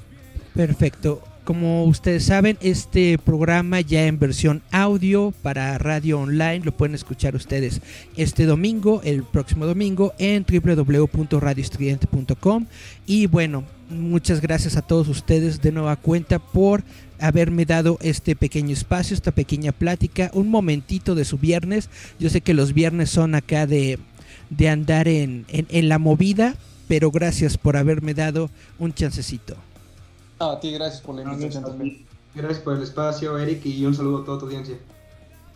[0.55, 1.24] Perfecto.
[1.48, 7.38] Como ustedes saben, este programa ya en versión audio para radio online lo pueden escuchar
[7.38, 7.80] ustedes
[8.18, 12.66] este domingo, el próximo domingo en www.radioestridente.com
[13.06, 16.84] y bueno, muchas gracias a todos ustedes de nueva cuenta por
[17.18, 21.89] haberme dado este pequeño espacio, esta pequeña plática, un momentito de su viernes.
[22.20, 24.00] Yo sé que los viernes son acá de,
[24.50, 26.58] de andar en, en, en la movida,
[26.89, 29.56] pero gracias por haberme dado un chancecito.
[30.39, 32.05] Ah, a ti, gracias por la invitación también.
[32.35, 34.77] Gracias por el espacio, Eric, y un saludo a toda tu audiencia.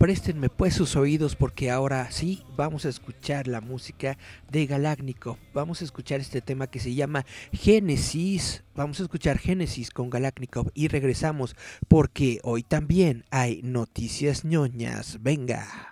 [0.01, 4.17] Préstenme pues sus oídos porque ahora sí vamos a escuchar la música
[4.49, 5.38] de Galácnico.
[5.53, 7.23] Vamos a escuchar este tema que se llama
[7.53, 8.63] Génesis.
[8.73, 11.55] Vamos a escuchar Génesis con Galácnico y regresamos
[11.88, 15.21] porque hoy también hay noticias ñoñas.
[15.21, 15.91] Venga.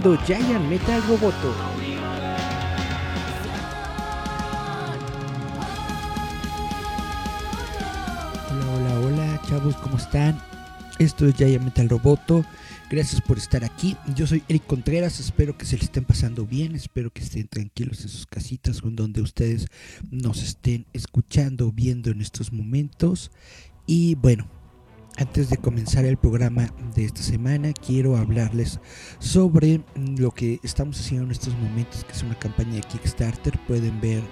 [0.04, 1.54] Escuchando Giant Metal Roboto.
[8.50, 10.38] Hola, hola, hola, chavos, ¿cómo están?
[10.98, 12.44] Esto es Giant Metal Roboto.
[12.90, 13.96] Gracias por estar aquí.
[14.14, 15.20] Yo soy Eric Contreras.
[15.20, 16.74] Espero que se le estén pasando bien.
[16.74, 19.66] Espero que estén tranquilos en sus casitas o en donde ustedes
[20.10, 23.30] nos estén escuchando, viendo en estos momentos.
[23.86, 24.48] Y bueno,
[25.16, 28.80] antes de comenzar el programa de esta semana, quiero hablarles
[29.18, 33.58] sobre lo que estamos haciendo en estos momentos, que es una campaña de Kickstarter.
[33.66, 34.22] Pueden ver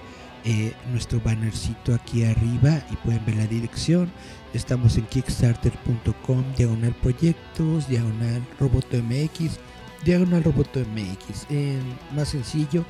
[0.45, 4.11] eh, nuestro bannercito aquí arriba y pueden ver la dirección.
[4.55, 9.59] Estamos en kickstarter.com, diagonal proyectos, diagonal roboto MX,
[10.05, 11.47] diagonal roboto MX.
[11.51, 11.81] En
[12.15, 12.85] más sencillo,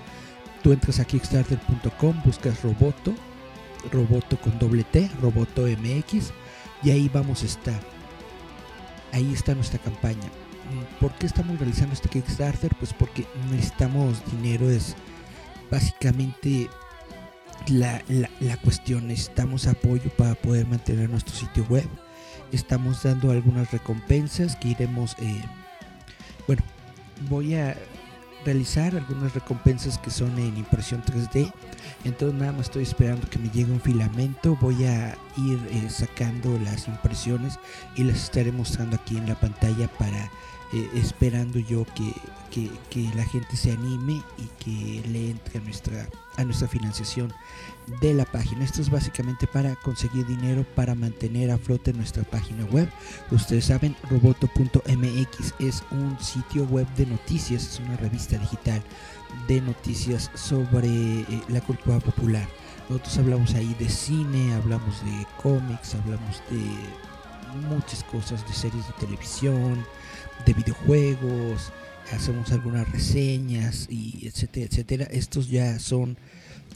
[0.63, 3.15] tú entras a kickstarter.com, buscas roboto,
[3.93, 6.33] roboto con doble T, roboto MX,
[6.83, 7.81] y ahí vamos a estar.
[9.13, 10.31] Ahí está nuestra campaña.
[11.01, 12.75] ¿Por qué estamos realizando este Kickstarter?
[12.77, 14.97] Pues porque necesitamos dinero, es
[15.71, 16.69] básicamente
[17.69, 21.89] la, la, cuestión, necesitamos apoyo para poder mantener nuestro sitio web.
[22.53, 25.43] Estamos dando algunas recompensas que iremos, eh,
[26.47, 26.63] bueno,
[27.29, 27.77] voy a
[28.45, 31.53] realizar algunas recompensas que son en impresión 3D.
[32.05, 34.57] Entonces nada más estoy esperando que me llegue un filamento.
[34.61, 37.59] Voy a ir eh, sacando las impresiones
[37.97, 40.31] y las estaré mostrando aquí en la pantalla para
[40.75, 42.15] eh, esperando yo que,
[42.91, 46.09] que, la gente se anime y que le entre a nuestra,
[46.39, 47.33] a nuestra financiación
[48.01, 48.65] de la página.
[48.65, 52.89] Esto es básicamente para conseguir dinero para mantener a flote nuestra página web.
[53.31, 58.83] Ustedes saben, roboto.mx es un sitio web de noticias, es una revista digital
[59.49, 62.47] de noticias sobre eh, la cultura popular.
[62.89, 68.93] Nosotros hablamos ahí de cine, hablamos de cómics, hablamos de muchas cosas, de series de
[68.95, 69.85] televisión,
[70.45, 71.73] de videojuegos,
[72.13, 75.05] hacemos algunas reseñas y etcétera, etcétera.
[75.11, 76.17] Estos ya son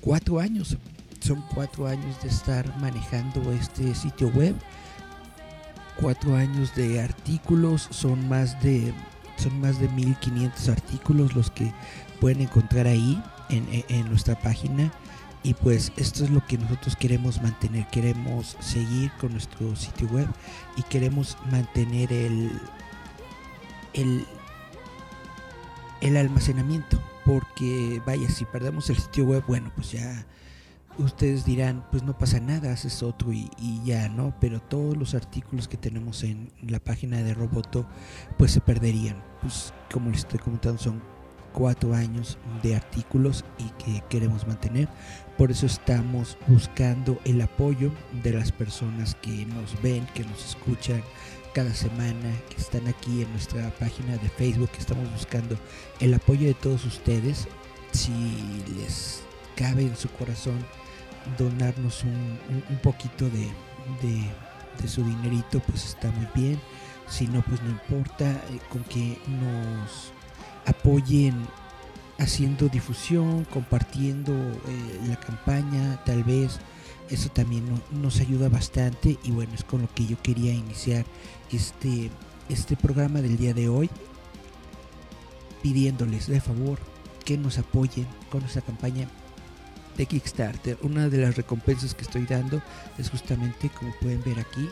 [0.00, 0.78] cuatro años,
[1.26, 4.54] son cuatro años de estar manejando este sitio web,
[5.96, 8.94] cuatro años de artículos, son más de
[9.36, 11.74] son más de 1500 artículos los que
[12.20, 13.20] pueden encontrar ahí
[13.50, 14.90] en, nuestra página.
[15.42, 20.28] Y pues esto es lo que nosotros queremos mantener queremos seguir con nuestro sitio web
[20.76, 22.50] y queremos mantener el
[23.92, 24.26] el,
[26.00, 30.26] el almacenamiento porque vaya si perdemos el sitio web bueno pues ya
[30.98, 33.50] ustedes dirán pues no pasa nada haces otro y,
[33.84, 37.86] ya no pero todos los artículos que tenemos en la página de Roboto
[38.38, 39.22] pues se perderían.
[39.40, 41.02] Pues como les estoy comentando son
[41.52, 44.88] cuatro años de artículos y que queremos mantener.
[45.38, 47.90] Por eso estamos buscando el apoyo
[48.22, 51.02] de las personas que nos ven que nos escuchan
[51.54, 55.56] cada semana, que están aquí en nuestra página de Facebook, estamos buscando
[56.00, 57.48] el apoyo de todos ustedes.
[57.92, 58.12] Si
[58.76, 59.22] les
[59.56, 60.58] cabe en su corazón
[61.38, 63.48] donarnos un, poquito de,
[64.86, 66.60] su dinerito, pues está muy bien.
[67.08, 70.12] Si no, pues no importa, eh, con que nos
[70.66, 71.46] apoyen
[72.18, 76.58] haciendo difusión, compartiendo eh, la campaña, tal vez
[77.10, 81.04] eso también no, nos ayuda bastante y bueno, es con lo que yo quería iniciar
[81.52, 82.10] este,
[82.48, 83.90] este programa del día de hoy,
[85.62, 86.78] pidiéndoles de favor
[87.24, 89.08] que nos apoyen con nuestra campaña
[89.96, 90.78] de Kickstarter.
[90.82, 92.62] Una de las recompensas que estoy dando
[92.98, 94.68] es justamente, como pueden ver aquí,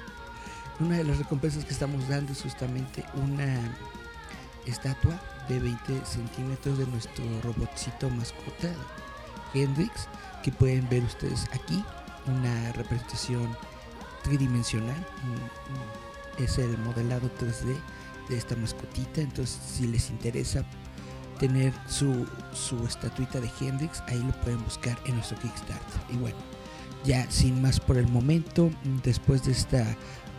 [0.81, 3.59] una de las recompensas que estamos dando es justamente una
[4.66, 8.72] estatua de 20 centímetros de nuestro robotcito mascota
[9.53, 10.09] Hendrix
[10.43, 11.85] que pueden ver ustedes aquí
[12.27, 13.57] una representación
[14.22, 15.07] tridimensional
[16.39, 17.77] es el modelado 3D
[18.31, 20.64] de esta mascotita entonces si les interesa
[21.35, 26.01] tener su, su estatuita de Hendrix ahí lo pueden buscar en nuestro Kickstarter.
[26.12, 26.37] Y bueno
[27.05, 28.70] ya sin más por el momento
[29.03, 29.85] después de esta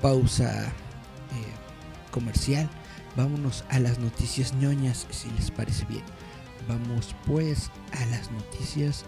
[0.01, 2.69] pausa eh, comercial
[3.15, 6.03] vámonos a las noticias ñoñas si les parece bien.
[6.67, 9.05] Vamos pues a las noticias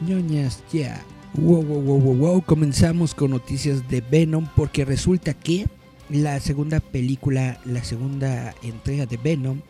[0.00, 0.62] ñoñas.
[0.72, 0.78] Ya.
[0.78, 1.04] Yeah.
[1.34, 2.42] wow, wow, wow, wow, wow.
[2.42, 5.66] Comenzamos con noticias de Venom porque resulta que
[6.08, 9.60] la segunda película la segunda entrega de Venom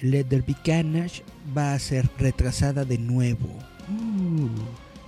[0.00, 1.22] Let There Be Carnage
[1.56, 3.48] va a ser retrasada de nuevo
[3.88, 4.48] uh,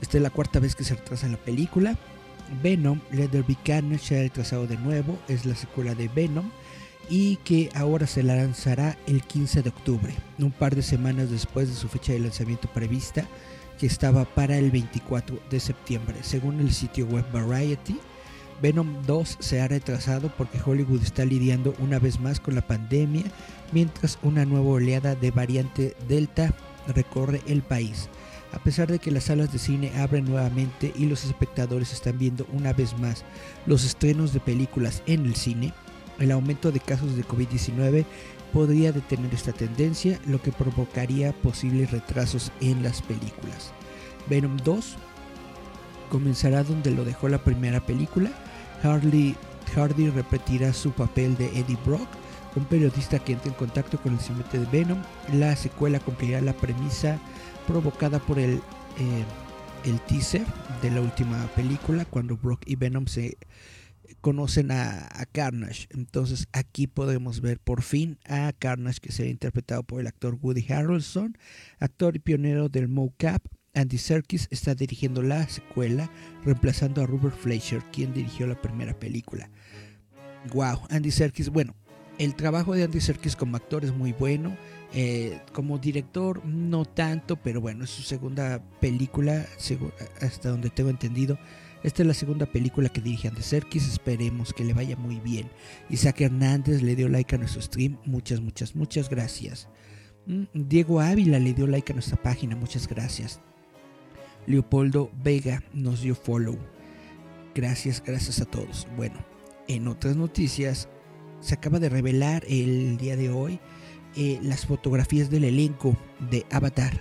[0.01, 1.97] esta es la cuarta vez que se retrasa la película
[2.63, 6.51] Venom Let There Be Carnage se ha retrasado de nuevo es la secuela de Venom
[7.11, 11.75] y que ahora se lanzará el 15 de octubre, un par de semanas después de
[11.75, 13.27] su fecha de lanzamiento prevista.
[13.79, 16.17] que estaba para el 24 de septiembre.
[16.23, 17.99] Según el sitio web Variety,
[18.61, 23.23] Venom 2 se ha retrasado porque Hollywood está lidiando una vez más con la pandemia,
[23.73, 26.55] mientras una nueva oleada de variante Delta
[26.87, 28.09] recorre el país.
[28.53, 32.47] A pesar de que las salas de cine abren nuevamente y los espectadores están viendo
[32.53, 33.25] una vez más
[33.67, 35.75] los estrenos de películas en el cine,
[36.19, 38.05] el aumento de casos de COVID-19
[38.53, 43.73] podría detener esta tendencia, lo que provocaría posibles retrasos en las películas.
[44.29, 44.97] Venom 2
[46.11, 48.31] comenzará donde lo dejó la primera película.
[48.83, 49.35] Hardy,
[49.75, 52.09] Hardy repetirá su papel de Eddie Brock,
[52.57, 54.99] un periodista que entra en contacto con el simbionte de Venom.
[55.35, 57.19] La secuela cumplirá la premisa
[57.67, 59.25] provocada por el, eh,
[59.85, 60.47] el teaser
[60.83, 63.37] de la última película, cuando Brock y Venom se
[64.21, 65.87] conocen a, Carnage.
[65.91, 70.65] Entonces aquí podemos ver por fin a Carnage que será interpretado por el actor Woody
[70.73, 71.37] Harrelson,
[71.79, 73.43] actor y pionero del mocap.
[73.75, 76.11] Andy Serkis está dirigiendo la secuela,
[76.45, 79.51] reemplazando a Robert Fleischer, quien dirigió la primera película.
[80.53, 81.77] Wow, Andy Serkis, bueno,
[82.19, 84.57] el trabajo de Andy Serkis como actor es muy bueno.
[84.95, 89.47] Eh, como director, no tanto, pero bueno, es su segunda película,
[90.21, 91.39] hasta donde tengo entendido.
[91.83, 95.49] Esta es la segunda película que dirige Andy Serkis, esperemos que le vaya muy bien.
[95.91, 99.69] Isaac Hernández le dio like a nuestro stream, muchas, muchas, muchas gracias.
[100.27, 103.41] Mm, Diego Ávila le dio like a nuestra página, muchas gracias.
[104.47, 106.59] Leopoldo Vega nos dio follow.
[107.55, 108.89] Gracias, gracias a todos.
[108.97, 109.17] Bueno,
[109.69, 110.89] en otras noticias,
[111.41, 113.61] se acaba de revelar el día de hoy
[114.17, 115.97] eh, las fotografías del elenco
[116.31, 117.01] de Avatar,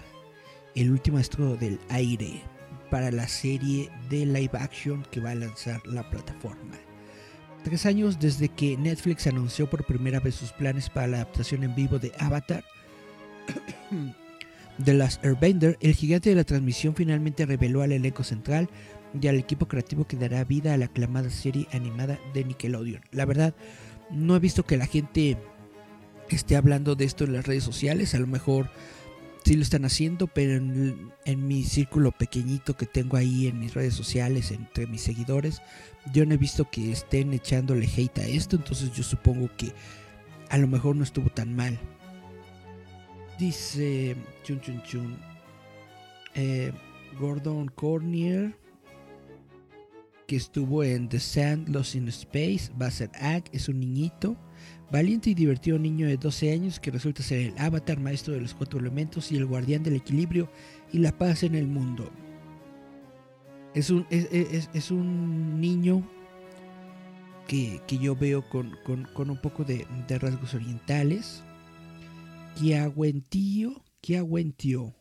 [0.76, 2.42] el último maestro del aire,
[2.92, 6.78] para la serie de live action que va a lanzar la plataforma.
[7.64, 11.76] Tres años desde que Netflix anunció por primera vez sus planes para la adaptación en
[11.76, 12.64] vivo de Avatar,
[14.84, 18.70] The Last Airbender, el gigante de la transmisión finalmente reveló al elenco central
[19.20, 23.02] y al equipo creativo que dará vida a la aclamada serie animada de Nickelodeon.
[23.12, 23.56] La verdad,
[24.12, 25.38] no he visto que la gente
[26.30, 28.16] esté hablando de esto en las redes sociales.
[28.16, 28.70] A lo mejor
[29.44, 33.74] sí lo están haciendo, pero en, en, mi círculo pequeñito que tengo ahí en mis
[33.74, 35.62] redes sociales, entre mis seguidores,
[36.14, 38.56] yo no he visto que estén echándole hate a esto.
[38.56, 39.72] Entonces yo supongo que
[40.50, 41.78] a lo mejor no estuvo tan mal.
[43.40, 45.18] Dice Chun Chun Chun.
[46.36, 46.72] Eh,
[47.20, 48.56] Gordon Cornier
[50.28, 54.36] que estuvo en The Sand, Lost in Space, va a ser Ag, es un niñito,
[54.92, 58.54] valiente y divertido niño de 12 años que resulta ser el avatar maestro de los
[58.54, 60.52] cuatro elementos y el guardián del equilibrio
[60.92, 62.12] y la paz en el mundo.
[63.74, 66.06] Es un, es, es, es un niño
[67.48, 71.42] que, que, yo veo con, con, con un poco de, de rasgos orientales.
[72.56, 74.94] Kiawentío, Kiawentío,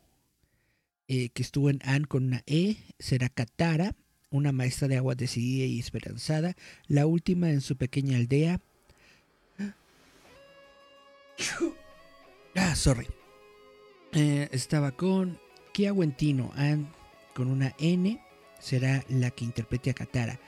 [1.08, 3.96] eh, que estuvo en An con una E, será Katara
[4.30, 6.56] una maestra de agua decidida y esperanzada,
[6.88, 8.60] la última en su pequeña aldea.
[12.54, 13.06] Ah, sorry.
[14.12, 15.38] Eh, estaba con
[15.72, 16.90] Kiawentino Ann
[17.34, 18.18] con una N,
[18.58, 20.40] será la que interprete a Katara.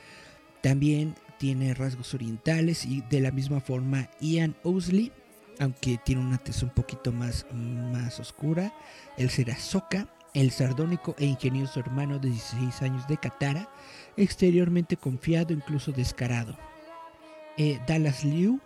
[0.63, 5.13] También tiene rasgos orientales y de la misma forma Ian Ousley,
[5.59, 8.73] aunque tiene una tez un poquito más, más oscura.
[9.19, 13.69] Él será Soka el sardónico e ingenioso hermano de 16 años de Katara,
[14.17, 16.57] exteriormente confiado, incluso descarado.
[17.57, 18.61] Eh, Dallas Liu,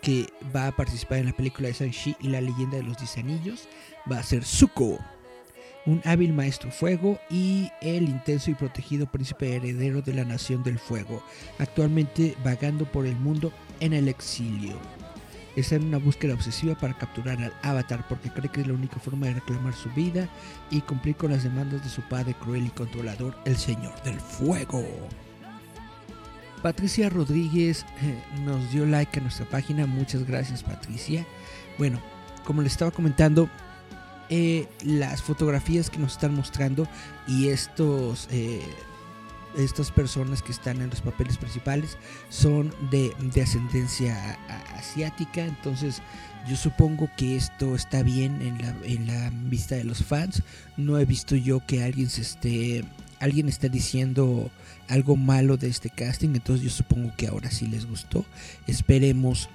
[0.00, 3.18] que va a participar en la película de Shang-Chi y la leyenda de los 10
[3.18, 3.68] anillos,
[4.10, 4.98] va a ser Zuko,
[5.86, 10.78] un hábil maestro fuego y el intenso y protegido príncipe heredero de la nación del
[10.78, 11.22] fuego,
[11.58, 14.78] actualmente vagando por el mundo en el exilio
[15.60, 18.98] está en una búsqueda obsesiva para capturar al avatar porque cree que es la única
[18.98, 20.28] forma de reclamar su vida
[20.70, 24.84] y cumplir con las demandas de su padre cruel y controlador, el Señor del Fuego.
[26.62, 31.24] Patricia Rodríguez eh, nos dio like a nuestra página, muchas gracias Patricia.
[31.78, 32.00] Bueno,
[32.44, 33.48] como les estaba comentando,
[34.30, 36.86] eh, las fotografías que nos están mostrando
[37.26, 38.60] y estos eh,
[39.56, 41.96] estas personas que están en los papeles principales
[42.28, 44.38] son de, ascendencia
[44.76, 46.02] asiática, entonces
[46.48, 50.42] yo supongo que esto está bien en la, en la vista de los fans.
[50.76, 52.84] No he visto yo que alguien se esté
[53.20, 54.50] alguien está diciendo
[54.88, 58.24] algo malo de este casting, entonces yo supongo que ahora sí les gustó.
[58.66, 59.48] Esperemos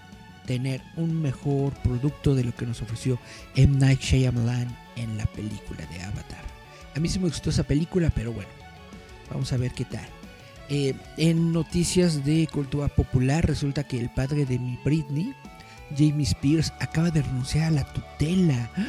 [0.46, 3.18] tener un mejor producto de lo que nos ofreció
[3.56, 3.78] M.
[3.78, 6.44] Night Shyamalan en la película de Avatar.
[6.96, 8.50] A mí sí me gustó esa película, pero bueno,
[9.34, 10.08] Vamos a ver qué tal.
[10.70, 15.34] Eh, en noticias de cultura popular, resulta que el padre de mi Britney,
[15.98, 18.72] Jamie Spears, acaba de renunciar a la tutela.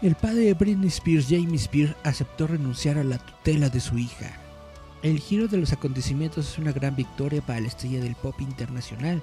[0.00, 4.30] El padre de Britney Spears, Jamie Spears, aceptó renunciar a la tutela de su hija.
[5.02, 9.22] El giro de los acontecimientos es una gran victoria para la estrella del pop internacional,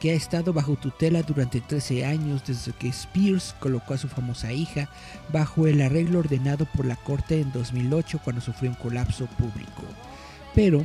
[0.00, 4.52] que ha estado bajo tutela durante 13 años desde que Spears colocó a su famosa
[4.52, 4.88] hija
[5.32, 9.82] bajo el arreglo ordenado por la corte en 2008 cuando sufrió un colapso público.
[10.54, 10.84] Pero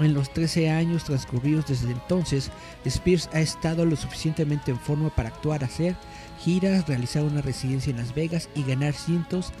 [0.00, 2.50] en los 13 años transcurridos desde entonces,
[2.84, 5.94] Spears ha estado lo suficientemente en forma para actuar, hacer
[6.40, 9.52] giras, realizar una residencia en Las Vegas y ganar cientos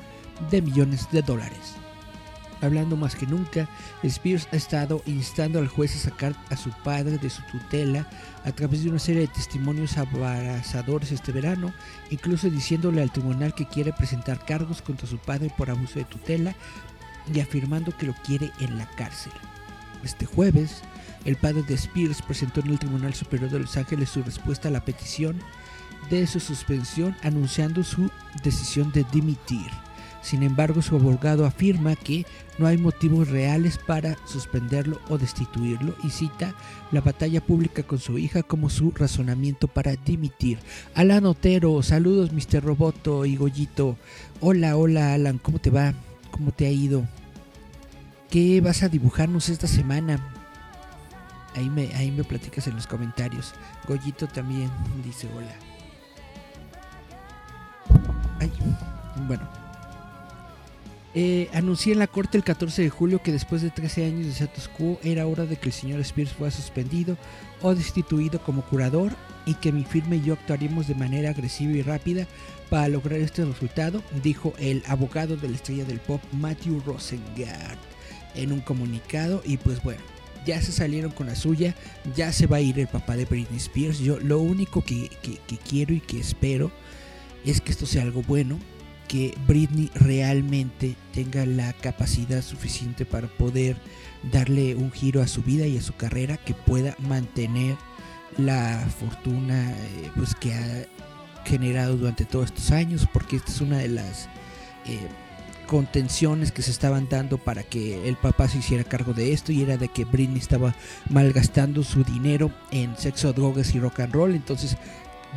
[0.50, 1.76] de millones de dólares.
[2.62, 3.68] Hablando más que nunca,
[4.04, 8.08] Spears ha estado instando al juez a sacar a su padre de su tutela
[8.44, 11.72] a través de una serie de testimonios abarazadores este verano,
[12.10, 16.54] incluso diciéndole al tribunal que quiere presentar cargos contra su padre por abuso de tutela
[17.32, 19.32] y afirmando que lo quiere en la cárcel.
[20.02, 20.82] Este jueves,
[21.24, 24.72] el padre de Spears presentó en el Tribunal Superior de Los Ángeles su respuesta a
[24.72, 25.38] la petición
[26.10, 28.10] de su suspensión anunciando su
[28.42, 29.70] decisión de dimitir.
[30.22, 32.24] Sin embargo, su abogado afirma que
[32.58, 36.54] no hay motivos reales para suspenderlo o destituirlo y cita
[36.92, 40.58] la batalla pública con su hija como su razonamiento para dimitir.
[40.94, 42.62] Alan Otero, saludos Mr.
[42.62, 43.96] Roboto y Goyito.
[44.40, 45.92] Hola, hola Alan, ¿cómo te va?
[46.30, 47.04] ¿Cómo te ha ido?
[48.30, 50.32] ¿Qué vas a dibujarnos esta semana?
[51.54, 53.52] Ahí me, ahí me platicas en los comentarios.
[53.88, 54.70] Goyito también
[55.04, 55.52] dice hola.
[58.40, 58.50] Ay,
[59.26, 59.61] bueno.
[61.14, 64.32] Eh, anuncié en la corte el 14 de julio que después de 13 años de
[64.32, 67.18] status quo era hora de que el señor Spears fuera suspendido
[67.60, 69.12] o destituido como curador
[69.44, 72.26] y que mi firma y yo actuaríamos de manera agresiva y rápida
[72.70, 77.78] para lograr este resultado, dijo el abogado de la estrella del pop Matthew Rosengart
[78.34, 79.42] en un comunicado.
[79.44, 80.00] Y pues bueno,
[80.46, 81.74] ya se salieron con la suya,
[82.16, 85.10] ya se va a ir el papá de Britney Spears, yo lo único que
[85.68, 86.70] quiero y que espero
[87.44, 88.58] es que esto sea algo bueno,
[89.12, 93.76] que Britney realmente tenga la capacidad suficiente para poder
[94.32, 97.76] darle un giro a su vida y a su carrera, que pueda mantener
[98.38, 100.86] la fortuna eh, pues que ha
[101.44, 104.30] generado durante todos estos años, porque esta es una de las
[104.86, 105.06] eh,
[105.66, 109.60] contenciones que se estaban dando para que el papá se hiciera cargo de esto y
[109.60, 110.74] era de que Britney estaba
[111.10, 114.78] malgastando su dinero en sexo, drogas y rock and roll, entonces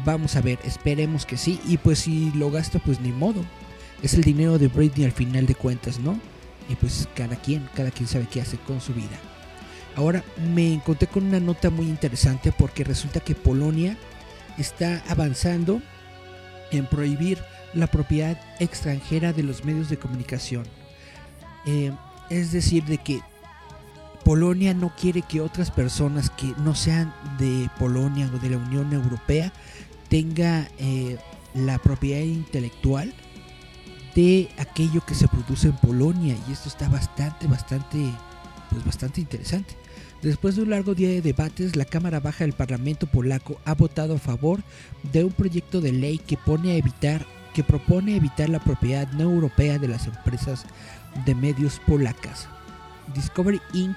[0.06, 3.44] vamos a ver, esperemos que sí y pues si lo gasta pues ni modo,
[4.02, 6.20] es el dinero de Britney al final de cuentas, ¿no?
[6.70, 9.20] Y pues cada quien, cada quien sabe qué hace con su vida.
[9.96, 10.24] Ahora
[10.54, 13.98] me encontré con una nota muy interesante porque resulta que Polonia
[14.58, 15.82] está avanzando
[16.72, 17.40] en prohibir
[17.74, 20.66] la propiedad extranjera de los medios de comunicación.
[21.66, 21.92] Eh,
[22.30, 23.22] es decir, de que
[24.24, 28.92] Polonia no quiere que otras personas que no sean de Polonia o de la Unión
[28.92, 29.54] Europea
[30.10, 31.18] tenga eh,
[31.54, 33.14] la propiedad intelectual
[34.16, 38.12] de aquello que se produce en Polonia y esto está bastante, bastante,
[38.72, 39.76] pues bastante interesante.
[40.22, 44.16] Después de un largo día de debates, la Cámara Baja del Parlamento polaco ha votado
[44.16, 44.64] a favor
[45.12, 49.22] de un proyecto de ley que pone a evitar que propone evitar la propiedad no
[49.22, 50.66] europea de las empresas
[51.26, 52.50] de medios polacas.
[53.14, 53.96] Discovery Inc.,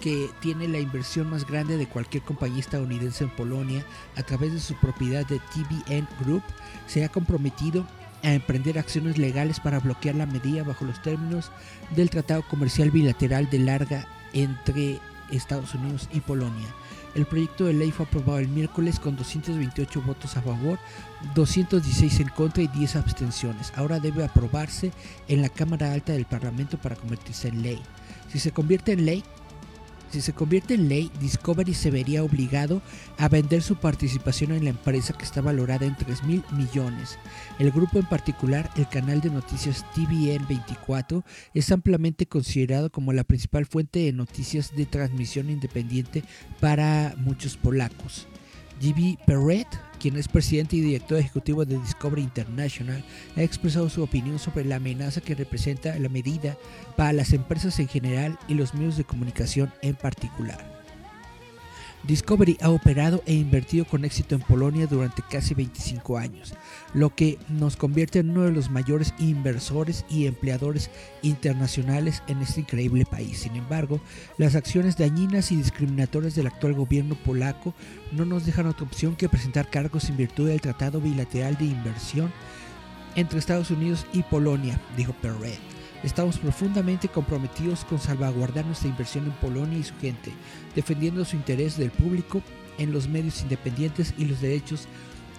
[0.00, 3.84] que tiene la inversión más grande de cualquier compañía estadounidense en Polonia
[4.16, 6.42] a través de su propiedad de TVN Group,
[6.86, 7.84] se ha comprometido
[8.26, 11.52] a emprender acciones legales para bloquear la medida bajo los términos
[11.94, 14.98] del Tratado Comercial Bilateral de Larga entre
[15.30, 16.66] Estados Unidos y Polonia.
[17.14, 20.80] El proyecto de ley fue aprobado el miércoles con 228 votos a favor,
[21.36, 23.72] 216 en contra y 10 abstenciones.
[23.76, 24.90] Ahora debe aprobarse
[25.28, 27.80] en la Cámara Alta del Parlamento para convertirse en ley.
[28.32, 29.22] Si se convierte en ley,
[30.16, 32.80] si se convierte en ley, Discovery se vería obligado
[33.18, 37.18] a vender su participación en la empresa que está valorada en 3 mil millones.
[37.58, 43.24] El grupo en particular, el canal de noticias TVN 24, es ampliamente considerado como la
[43.24, 46.24] principal fuente de noticias de transmisión independiente
[46.60, 48.26] para muchos polacos.
[48.80, 49.18] G.B.
[49.26, 49.66] Perret,
[49.98, 53.02] quien es presidente y director ejecutivo de Discovery International,
[53.36, 56.56] ha expresado su opinión sobre la amenaza que representa la medida
[56.96, 60.75] para las empresas en general y los medios de comunicación en particular.
[62.06, 66.54] Discovery ha operado e invertido con éxito en Polonia durante casi 25 años,
[66.94, 70.88] lo que nos convierte en uno de los mayores inversores y empleadores
[71.22, 73.38] internacionales en este increíble país.
[73.38, 74.00] Sin embargo,
[74.38, 77.74] las acciones dañinas y discriminatorias del actual gobierno polaco
[78.12, 82.32] no nos dejan otra opción que presentar cargos en virtud del Tratado Bilateral de Inversión
[83.16, 85.75] entre Estados Unidos y Polonia, dijo Perret.
[86.06, 90.32] Estamos profundamente comprometidos con salvaguardar nuestra inversión en Polonia y su gente,
[90.76, 92.42] defendiendo su interés del público
[92.78, 94.86] en los medios independientes y los derechos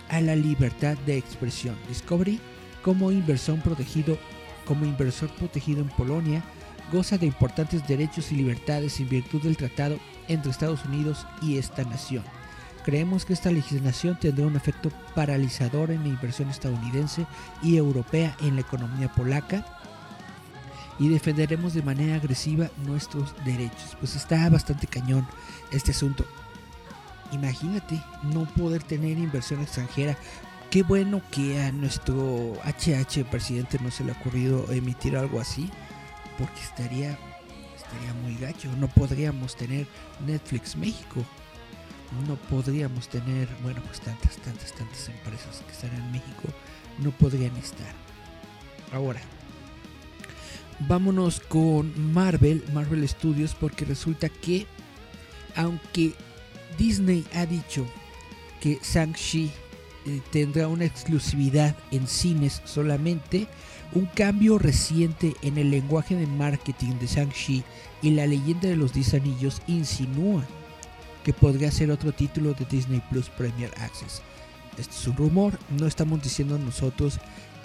[0.09, 1.77] a la libertad de expresión.
[1.87, 2.41] Discovery
[2.83, 4.17] como inversor protegido,
[4.65, 6.43] como inversor protegido en Polonia,
[6.91, 9.97] goza de importantes derechos y libertades en virtud del tratado
[10.27, 12.25] entre Estados Unidos y esta nación.
[12.83, 17.25] Creemos que esta legislación tendrá un efecto paralizador en la inversión estadounidense
[17.63, 19.65] y europea en la economía polaca
[20.99, 23.95] y defenderemos de manera agresiva nuestros derechos.
[23.99, 25.27] Pues está bastante cañón
[25.71, 26.25] este asunto.
[27.31, 30.17] Imagínate no poder tener inversión extranjera.
[30.71, 35.69] Qué bueno que a nuestro HH presidente no se le ha ocurrido emitir algo así,
[36.37, 37.17] porque estaría
[37.87, 38.69] estaría muy gacho.
[38.77, 39.87] No podríamos tener
[40.25, 41.23] Netflix México.
[42.27, 46.47] No podríamos tener, bueno, pues tantas, tantas, tantas empresas que están en México
[46.99, 47.93] no podrían estar.
[48.93, 49.19] Ahora,
[50.79, 54.65] vámonos con Marvel, Marvel Studios, porque resulta que,
[55.55, 56.13] aunque
[56.77, 57.85] Disney ha dicho
[58.61, 59.51] que Shang-Chi
[60.05, 63.47] eh, tendrá una exclusividad en cines solamente,
[63.93, 67.63] un cambio reciente en el lenguaje de marketing de Shang-Chi
[68.01, 70.43] y la leyenda de los 10 anillos insinúa
[71.23, 74.21] que podría ser otro título de Disney Plus Premier Access.
[74.77, 77.19] Este es un rumor, no estamos diciendo nosotros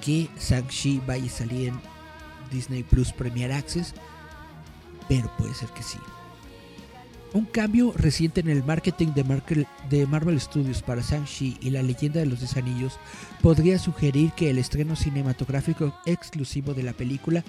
[0.04, 1.91] que Shang-Chi vaya a salir en
[2.52, 3.94] Disney Plus Premier Access,
[5.08, 5.98] pero puede ser que sí.
[7.34, 12.26] Un cambio reciente en el marketing de Marvel, Studios para Shang-Chi y la leyenda de
[12.26, 12.98] los 10 anillos
[13.40, 17.42] podría sugerir que el estreno cinematográfico exclusivo de la película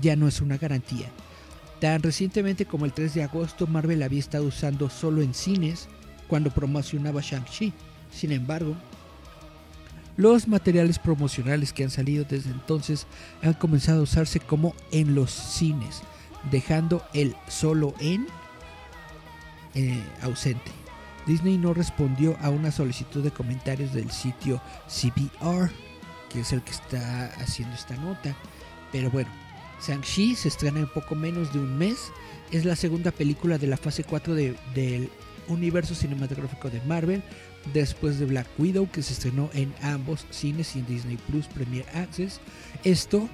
[0.00, 1.10] ya no es una garantía.
[1.80, 5.88] Tan recientemente como el 3 de agosto, Marvel había estado usando solo en cines
[6.28, 7.72] cuando promocionaba Shang-Chi.
[8.12, 8.76] Sin embargo,
[10.16, 13.06] los materiales promocionales que han salido desde entonces
[13.42, 16.02] han comenzado a usarse como en los cines,
[16.50, 18.26] dejando el solo en
[19.74, 20.72] eh, ausente.
[21.26, 25.70] Disney no respondió a una solicitud de comentarios del sitio CBR,
[26.30, 28.34] que es el que está haciendo esta nota.
[28.92, 29.28] Pero bueno,
[29.84, 32.12] Shang-Chi se estrena en poco menos de un mes.
[32.52, 35.10] Es la segunda película de la fase 4 del
[35.48, 37.22] universo cinematográfico de Marvel,
[37.72, 41.86] después de Black Widow, que se estrenó en ambos cines y en Disney Plus Premier
[41.94, 42.40] Access.
[42.84, 43.28] Esto,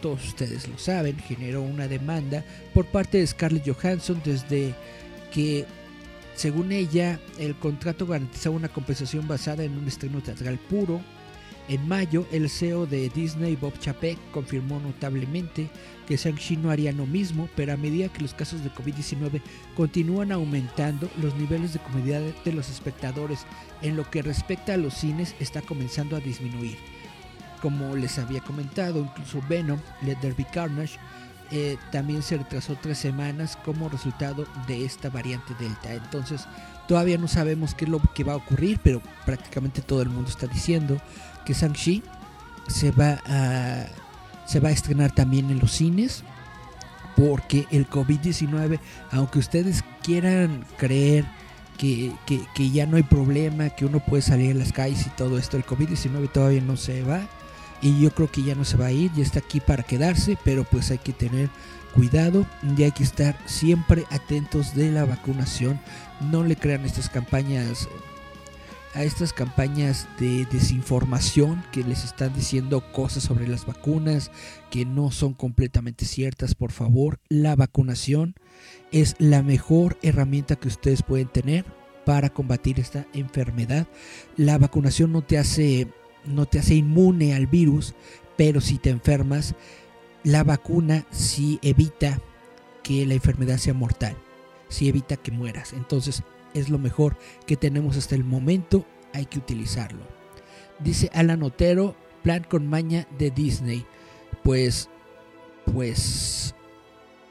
[0.00, 4.74] todos ustedes lo saben, generó una demanda por parte de Scarlett Johansson desde
[5.32, 5.66] que
[6.40, 11.02] según ella, el contrato garantizaba una compensación basada en un estreno teatral puro.
[11.70, 15.70] En mayo, el CEO de Disney, Bob Chapek, confirmó notablemente
[16.04, 19.40] que Shang-Chi no haría lo mismo, pero a medida que los casos de COVID-19
[19.76, 23.46] continúan aumentando, los niveles de comodidad de los espectadores
[23.82, 26.76] en lo que respecta a los cines está comenzando a disminuir.
[27.62, 30.98] Como les había comentado, incluso Venom, Let There Be Carnage,
[31.52, 35.92] eh, también se retrasó tres semanas como resultado de esta variante Delta.
[35.94, 36.46] Entonces
[36.88, 40.30] todavía no sabemos qué es lo que va a ocurrir, pero prácticamente todo el mundo
[40.30, 41.00] está diciendo
[41.50, 42.02] que Shang-Chi
[42.68, 43.86] se va a
[44.46, 46.22] se va a estrenar también en los cines
[47.16, 48.80] porque el COVID-19,
[49.10, 51.24] aunque ustedes quieran creer
[51.76, 55.38] que, que, ya no hay problema, que uno puede salir a las calles y todo
[55.38, 57.20] esto, el COVID-19 todavía no se va
[57.82, 60.36] y yo creo que ya no se va a ir, ya está aquí para quedarse,
[60.44, 61.48] pero pues hay que tener
[61.94, 62.46] cuidado
[62.76, 65.80] y hay que estar siempre atentos de la vacunación.
[66.20, 67.88] No le crean estas campañas
[68.94, 74.30] a estas campañas de desinformación que les están diciendo cosas sobre las vacunas
[74.70, 78.34] que no son completamente ciertas, por favor, la vacunación
[78.90, 81.64] es la mejor herramienta que ustedes pueden tener
[82.04, 83.86] para combatir esta enfermedad.
[84.36, 85.88] La vacunación no te hace
[86.24, 87.94] no te hace inmune al virus,
[88.36, 89.54] pero si te enfermas,
[90.22, 92.20] la vacuna sí evita
[92.82, 94.16] que la enfermedad sea mortal,
[94.68, 95.72] sí evita que mueras.
[95.72, 96.22] Entonces
[96.54, 100.02] es lo mejor que tenemos hasta el momento, hay que utilizarlo.
[100.78, 103.84] Dice Alan Otero, plan con maña de Disney.
[104.42, 104.88] Pues,
[105.72, 106.54] pues,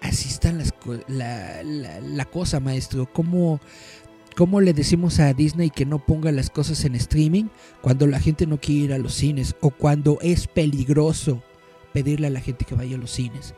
[0.02, 0.54] así está
[1.08, 3.12] la, la, cosa, maestro.
[3.12, 3.60] ¿Cómo,
[4.36, 7.46] ¿Cómo le decimos a Disney que no ponga las cosas en streaming
[7.82, 11.42] cuando la gente no quiere ir a los cines o cuando es peligroso
[11.94, 13.56] pedirle a la gente que vaya a los cines?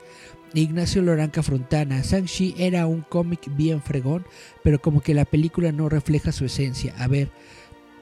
[0.54, 4.26] Ignacio Loranca Frontana, Shang-Chi era un cómic bien fregón,
[4.64, 6.93] pero como que la película no refleja su esencia.
[6.97, 7.32] A ver,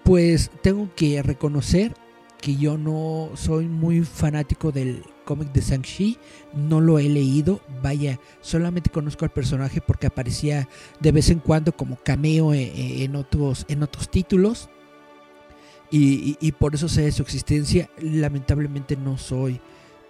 [0.04, 1.94] pues tengo que reconocer
[2.42, 6.18] que yo no soy muy fanático del cómic de Shang-Chi,
[6.56, 10.68] no lo he leído, vaya, solamente conozco al personaje porque aparecía
[11.00, 14.70] de vez en cuando como cameo eh, eh, en, otros, en otros títulos
[15.92, 19.60] y, por eso sé de su existencia, lamentablemente no soy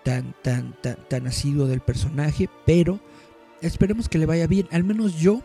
[0.04, 3.00] tan, tan, tan, tan asiduo del personaje, pero
[3.62, 5.42] esperemos que le vaya bien, al menos yo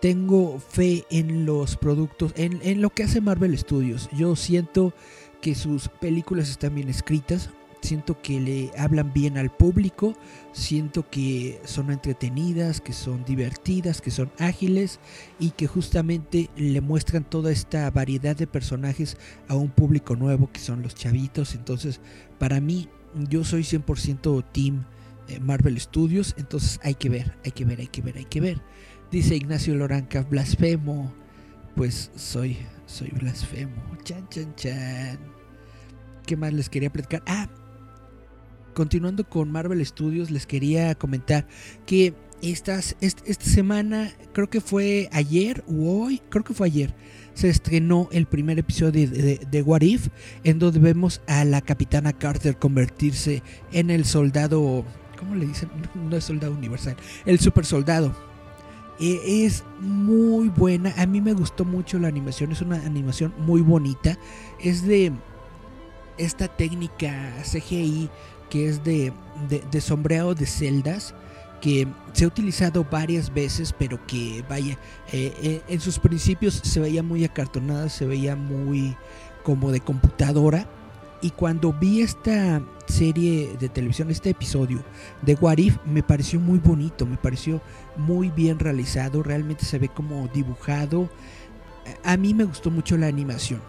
[0.00, 4.92] tengo fe en los productos, en, en lo que hace Marvel Studios, yo siento
[5.40, 7.50] que sus películas están bien escritas,
[7.84, 10.16] siento que le hablan bien al público,
[10.52, 14.98] siento que son entretenidas, que son divertidas, que son ágiles
[15.38, 19.16] y que justamente le muestran toda esta variedad de personajes
[19.48, 21.54] a un público nuevo que son los chavitos.
[21.54, 22.00] Entonces,
[22.38, 24.84] para mí, yo soy 100% team
[25.28, 28.40] eh, Marvel Studios, entonces hay que ver, hay que ver, hay que ver, hay que
[28.40, 28.60] ver.
[29.10, 31.12] Dice Ignacio Loranca, blasfemo.
[31.76, 33.82] Pues soy, soy blasfemo.
[34.04, 35.18] Chan, chan, chan.
[36.26, 37.22] ¿Qué más les quería platicar?
[37.26, 37.48] Ah,
[38.74, 41.46] continuando con Marvel Studios, les quería comentar
[41.86, 46.94] que estas, esta semana, creo que fue ayer o hoy, creo que fue ayer,
[47.34, 50.08] se estrenó el primer episodio de, de, What If,
[50.44, 54.84] en donde vemos a la capitana Carter convertirse en el soldado,
[55.18, 55.68] ¿cómo le dicen?
[55.94, 58.14] No es soldado universal, el super soldado.
[59.00, 63.60] E, es muy buena, a mí me gustó mucho la animación, es una animación muy
[63.60, 64.16] bonita,
[64.60, 65.12] es de
[66.16, 68.08] esta técnica CGI
[68.50, 69.12] que es de,
[69.48, 71.14] de, sombreado de celdas
[71.64, 74.74] que se ha utilizado varias veces, pero que vaya,
[75.10, 78.94] eh, eh, en sus principios se veía muy acartonada, se veía muy
[79.42, 80.68] como de computadora.
[81.22, 84.84] Y cuando vi esta serie de televisión, este episodio
[85.22, 87.62] de What If, me pareció muy bonito, me pareció
[87.96, 91.08] muy bien realizado, realmente se ve como dibujado.
[92.04, 93.62] A mí me gustó mucho la animación.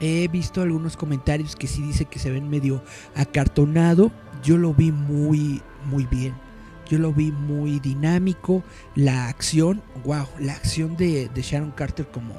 [0.00, 2.82] He visto algunos comentarios que sí dice que se ven medio
[3.14, 4.10] acartonado.
[4.42, 6.43] Yo lo vi muy, muy bien.
[6.88, 8.62] Yo lo vi muy dinámico.
[8.94, 12.34] La acción, wow, la acción de, Sharon Carter como,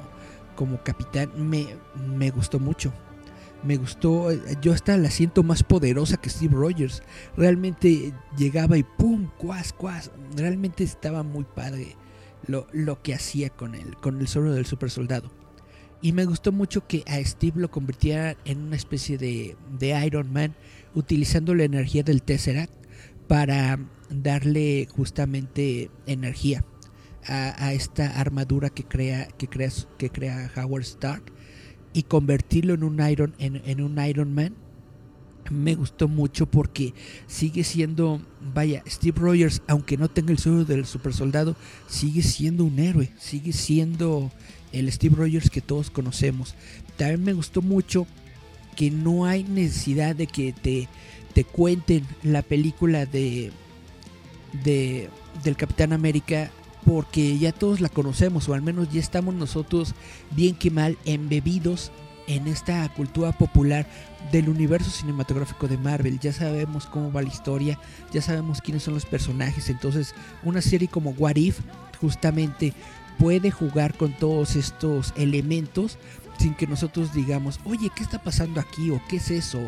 [0.56, 1.68] como capitán me,
[2.16, 2.93] me gustó mucho.
[3.64, 4.32] Me gustó,
[4.62, 7.02] yo hasta la siento más poderosa que Steve Rogers.
[7.36, 10.12] Realmente llegaba y pum, cuas, cuas.
[10.36, 11.96] Realmente estaba muy padre
[12.46, 15.32] lo, lo que hacía con el, con el solo del super soldado.
[16.02, 20.32] Y me gustó mucho que a Steve lo convirtiera en una especie de, de Iron
[20.32, 20.54] Man
[20.93, 22.72] utilizando la energía del Tesseract
[23.28, 23.80] para
[24.10, 26.64] darle justamente energía
[27.28, 31.24] a, esta armadura que crea, que crea, que crea Howard Stark
[31.93, 34.56] y convertirlo en un Iron, en, un Iron Man
[35.49, 36.93] me gustó mucho porque
[37.28, 38.20] sigue siendo,
[38.53, 41.55] vaya, Steve Rogers, aunque no tenga el suelo del super soldado,
[41.88, 44.32] sigue siendo un héroe, sigue siendo
[44.71, 46.55] el Steve Rogers que todos conocemos.
[46.97, 48.08] También me gustó mucho
[48.75, 50.89] que no hay necesidad de que te,
[51.34, 53.51] te cuenten la película de,
[54.63, 55.09] de
[55.43, 56.49] del Capitán América
[56.86, 59.95] porque ya todos la conocemos o al menos ya estamos nosotros
[60.32, 61.91] bien que mal embebidos
[62.27, 63.87] en esta cultura popular
[64.32, 66.19] del universo cinematográfico de Marvel.
[66.19, 67.79] Ya sabemos cómo va la historia,
[68.11, 69.69] ya sabemos quiénes son los personajes.
[69.69, 70.13] Entonces,
[70.43, 71.59] una serie como What If
[71.99, 72.73] justamente
[73.17, 75.97] puede jugar con todos estos elementos
[76.37, 78.91] sin que nosotros digamos, oye, ¿qué está pasando aquí?
[78.91, 79.59] o ¿qué es eso?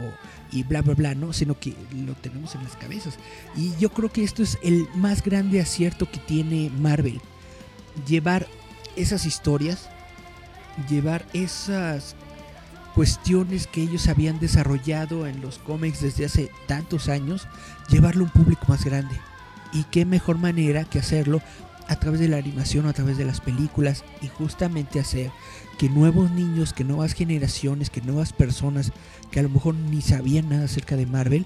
[0.51, 1.33] Y bla, bla, bla, ¿no?
[1.33, 3.17] Sino que lo tenemos en las cabezas.
[3.55, 7.21] Y yo creo que esto es el más grande acierto que tiene Marvel.
[8.07, 8.47] Llevar
[8.95, 9.89] esas historias,
[10.89, 12.15] llevar esas
[12.95, 17.47] cuestiones que ellos habían desarrollado en los cómics desde hace tantos años,
[17.89, 19.15] llevarlo a un público más grande.
[19.73, 21.41] Y qué mejor manera que hacerlo
[21.87, 25.31] a través de la animación a través de las películas y justamente hacer
[25.77, 28.91] que nuevos niños, que nuevas generaciones, que nuevas personas
[29.31, 31.45] que a lo mejor ni sabían nada acerca de Marvel,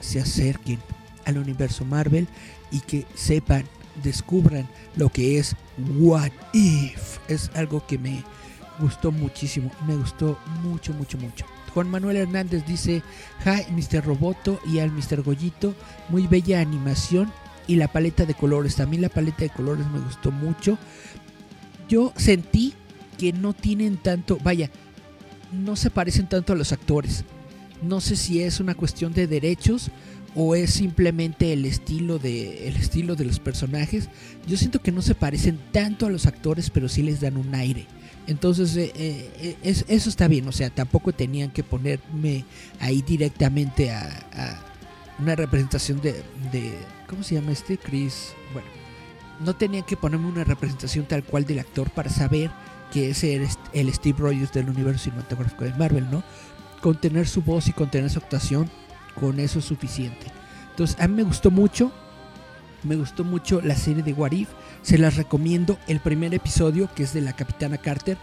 [0.00, 0.78] se acerquen
[1.24, 2.28] al universo Marvel
[2.70, 3.64] y que sepan,
[4.02, 5.56] descubran lo que es
[5.98, 7.18] What If.
[7.28, 8.22] Es algo que me
[8.78, 11.44] gustó muchísimo, me gustó mucho, mucho, mucho.
[11.74, 13.02] Juan Manuel Hernández dice,
[13.44, 14.04] hi Mr.
[14.04, 15.22] Roboto y al Mr.
[15.22, 15.74] Goyito,
[16.08, 17.32] muy bella animación
[17.66, 18.76] y la paleta de colores.
[18.76, 20.78] También la paleta de colores me gustó mucho.
[21.88, 22.74] Yo sentí
[23.18, 24.70] que no tienen tanto, vaya,
[25.52, 27.24] no se parecen tanto a los actores.
[27.82, 29.90] No sé si es una cuestión de derechos
[30.34, 34.08] o es simplemente el estilo de el estilo de los personajes.
[34.46, 37.54] Yo siento que no se parecen tanto a los actores, pero sí les dan un
[37.54, 37.86] aire.
[38.26, 42.44] Entonces eh, eh, eso está bien, o sea, tampoco tenían que ponerme
[42.80, 44.62] ahí directamente a,
[45.18, 46.12] una representación de,
[46.52, 46.74] de,
[47.08, 47.78] ¿cómo se llama este?
[47.78, 48.68] Chris, bueno,
[49.40, 52.50] no tenían que ponerme una representación tal cual del actor para saber
[52.92, 56.22] que es el, Steve Rogers del universo cinematográfico de Marvel, ¿no?
[56.80, 58.70] Con tener su voz y con tener su actuación,
[59.18, 60.26] con eso es suficiente.
[60.70, 61.92] Entonces, a mí me gustó mucho,
[62.82, 64.48] me gustó mucho la serie de What If.
[64.82, 65.78] Se las recomiendo.
[65.88, 68.16] El primer episodio, que es de la Capitana Carter,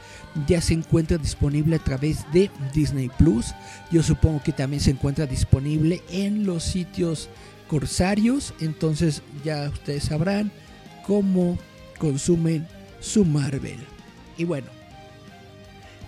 [0.48, 3.54] ya se encuentra disponible a través de Disney Plus.
[3.92, 7.30] Yo supongo que también se encuentra disponible en los sitios
[7.68, 8.54] corsarios.
[8.62, 10.52] Entonces, ya ustedes sabrán
[11.06, 11.58] cómo
[12.00, 12.66] consumen
[13.02, 13.93] su Marvel.
[14.38, 14.68] Y bueno,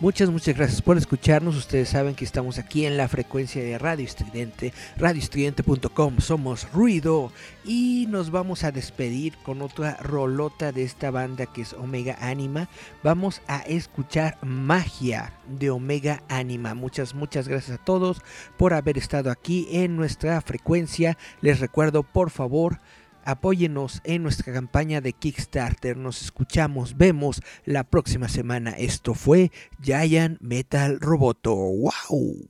[0.02, 1.56] Muchas, muchas gracias por escucharnos.
[1.56, 6.20] Ustedes saben que estamos aquí en la frecuencia de Radio Estridente, radioestridente.com.
[6.20, 7.32] Somos ruido
[7.64, 12.68] y nos vamos a despedir con otra rolota de esta banda que es Omega Anima.
[13.04, 16.74] Vamos a escuchar Magia de Omega Anima.
[16.74, 18.22] Muchas, muchas gracias a todos
[18.58, 21.18] por haber estado aquí en nuestra frecuencia.
[21.40, 22.82] Les recuerdo, por favor,
[23.26, 25.98] Apóyenos en nuestra campaña de Kickstarter.
[25.98, 28.72] Nos escuchamos, vemos la próxima semana.
[28.72, 31.56] Esto fue Giant Metal Roboto.
[31.56, 32.48] ¡Wow!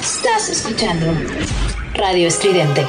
[0.00, 1.06] Estás escuchando
[1.94, 2.86] Radio Estridente.